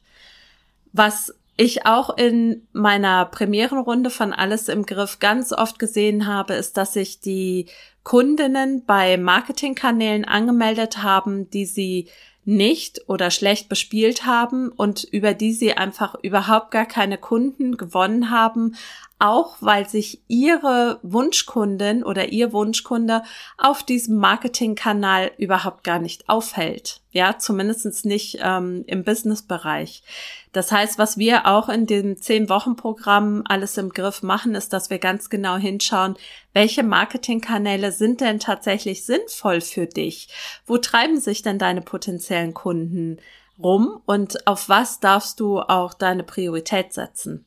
Was 0.91 1.33
ich 1.55 1.85
auch 1.85 2.17
in 2.17 2.67
meiner 2.73 3.23
Premierenrunde 3.23 4.09
von 4.09 4.33
Alles 4.33 4.67
im 4.67 4.85
Griff 4.85 5.19
ganz 5.19 5.53
oft 5.53 5.79
gesehen 5.79 6.27
habe, 6.27 6.55
ist, 6.55 6.75
dass 6.75 6.91
sich 6.91 7.21
die 7.21 7.67
Kundinnen 8.03 8.83
bei 8.85 9.15
Marketingkanälen 9.15 10.25
angemeldet 10.25 11.01
haben, 11.01 11.49
die 11.49 11.65
sie 11.65 12.09
nicht 12.45 13.01
oder 13.07 13.31
schlecht 13.31 13.69
bespielt 13.69 14.25
haben 14.25 14.69
und 14.69 15.03
über 15.03 15.33
die 15.33 15.53
sie 15.53 15.73
einfach 15.73 16.15
überhaupt 16.21 16.71
gar 16.71 16.85
keine 16.85 17.17
Kunden 17.17 17.77
gewonnen 17.77 18.29
haben, 18.29 18.75
auch 19.17 19.55
weil 19.61 19.87
sich 19.87 20.21
ihre 20.27 20.99
Wunschkundin 21.01 22.03
oder 22.03 22.29
ihr 22.29 22.51
Wunschkunde 22.51 23.23
auf 23.57 23.83
diesem 23.83 24.17
Marketingkanal 24.17 25.31
überhaupt 25.37 25.83
gar 25.83 25.99
nicht 25.99 26.27
aufhält. 26.27 27.01
Ja, 27.11 27.37
zumindestens 27.37 28.03
nicht 28.03 28.39
ähm, 28.41 28.83
im 28.87 29.05
Businessbereich. 29.05 30.03
Das 30.51 30.71
heißt, 30.71 30.97
was 30.97 31.17
wir 31.17 31.47
auch 31.47 31.69
in 31.69 31.85
dem 31.85 32.17
Zehn-Wochen-Programm 32.17 33.43
alles 33.47 33.77
im 33.77 33.89
Griff 33.89 34.21
machen, 34.21 34.53
ist, 34.53 34.73
dass 34.73 34.89
wir 34.89 34.99
ganz 34.99 35.29
genau 35.29 35.55
hinschauen, 35.55 36.17
welche 36.53 36.83
Marketingkanäle 36.83 37.93
sind 37.93 38.19
denn 38.19 38.39
tatsächlich 38.39 39.05
sinnvoll 39.05 39.61
für 39.61 39.85
dich? 39.85 40.27
Wo 40.65 40.77
treiben 40.77 41.19
sich 41.19 41.41
denn 41.41 41.57
deine 41.57 41.81
potenziellen 41.81 42.53
Kunden 42.53 43.19
rum 43.61 44.01
und 44.05 44.45
auf 44.45 44.67
was 44.67 44.99
darfst 44.99 45.39
du 45.39 45.59
auch 45.61 45.93
deine 45.93 46.23
Priorität 46.23 46.93
setzen? 46.93 47.45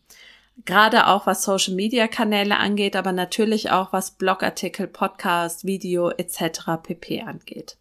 Gerade 0.64 1.06
auch 1.06 1.26
was 1.26 1.44
Social 1.44 1.74
Media 1.74 2.08
Kanäle 2.08 2.56
angeht, 2.56 2.96
aber 2.96 3.12
natürlich 3.12 3.70
auch 3.70 3.92
was 3.92 4.10
Blogartikel, 4.10 4.86
Podcast, 4.86 5.64
Video 5.64 6.10
etc. 6.10 6.82
pp 6.82 7.22
angeht. 7.22 7.76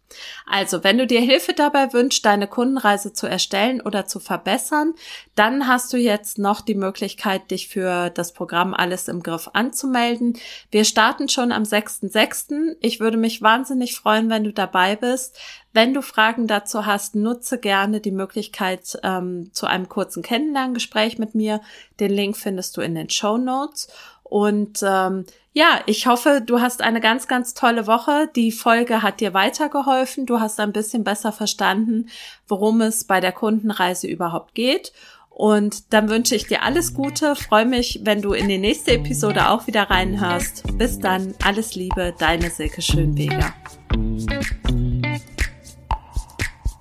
Also, 0.46 0.84
wenn 0.84 0.96
du 0.96 1.06
dir 1.06 1.20
Hilfe 1.20 1.52
dabei 1.52 1.92
wünschst, 1.92 2.24
deine 2.24 2.46
Kundenreise 2.46 3.12
zu 3.12 3.26
erstellen 3.26 3.80
oder 3.80 4.06
zu 4.06 4.20
verbessern, 4.20 4.94
dann 5.34 5.66
hast 5.66 5.92
du 5.92 5.96
jetzt 5.96 6.38
noch 6.38 6.60
die 6.60 6.74
Möglichkeit, 6.74 7.50
dich 7.50 7.68
für 7.68 8.10
das 8.10 8.32
Programm 8.32 8.74
Alles 8.74 9.08
im 9.08 9.22
Griff 9.22 9.50
anzumelden. 9.52 10.38
Wir 10.70 10.84
starten 10.84 11.28
schon 11.28 11.52
am 11.52 11.64
6.6. 11.64 12.76
Ich 12.80 13.00
würde 13.00 13.16
mich 13.16 13.42
wahnsinnig 13.42 13.96
freuen, 13.96 14.30
wenn 14.30 14.44
du 14.44 14.52
dabei 14.52 14.96
bist. 14.96 15.38
Wenn 15.72 15.94
du 15.94 16.02
Fragen 16.02 16.46
dazu 16.46 16.86
hast, 16.86 17.14
nutze 17.14 17.58
gerne 17.58 18.00
die 18.00 18.10
Möglichkeit 18.10 18.98
ähm, 19.02 19.50
zu 19.52 19.66
einem 19.66 19.88
kurzen 19.88 20.22
Kennenlerngespräch 20.22 21.18
mit 21.18 21.34
mir. 21.34 21.60
Den 22.00 22.10
Link 22.10 22.36
findest 22.36 22.76
du 22.76 22.80
in 22.80 22.94
den 22.94 23.10
Show 23.10 23.36
Notes. 23.36 23.88
Und 24.22 24.80
ähm, 24.82 25.24
ja, 25.52 25.80
ich 25.86 26.06
hoffe, 26.06 26.42
du 26.44 26.60
hast 26.60 26.82
eine 26.82 27.00
ganz, 27.00 27.28
ganz 27.28 27.54
tolle 27.54 27.86
Woche. 27.86 28.30
Die 28.36 28.52
Folge 28.52 29.02
hat 29.02 29.20
dir 29.20 29.34
weitergeholfen. 29.34 30.26
Du 30.26 30.40
hast 30.40 30.60
ein 30.60 30.72
bisschen 30.72 31.04
besser 31.04 31.32
verstanden, 31.32 32.08
worum 32.46 32.80
es 32.80 33.04
bei 33.04 33.20
der 33.20 33.32
Kundenreise 33.32 34.06
überhaupt 34.06 34.54
geht. 34.54 34.92
Und 35.30 35.92
dann 35.92 36.08
wünsche 36.08 36.34
ich 36.34 36.48
dir 36.48 36.62
alles 36.62 36.94
Gute. 36.94 37.36
Freue 37.36 37.64
mich, 37.64 38.00
wenn 38.02 38.22
du 38.22 38.32
in 38.32 38.48
die 38.48 38.58
nächste 38.58 38.92
Episode 38.92 39.48
auch 39.50 39.66
wieder 39.66 39.84
reinhörst. 39.84 40.64
Bis 40.76 40.98
dann, 40.98 41.34
alles 41.44 41.74
Liebe, 41.76 42.12
deine 42.18 42.50
Silke 42.50 42.82
Schönweger. 42.82 43.54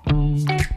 Mm-hmm. 0.08 0.77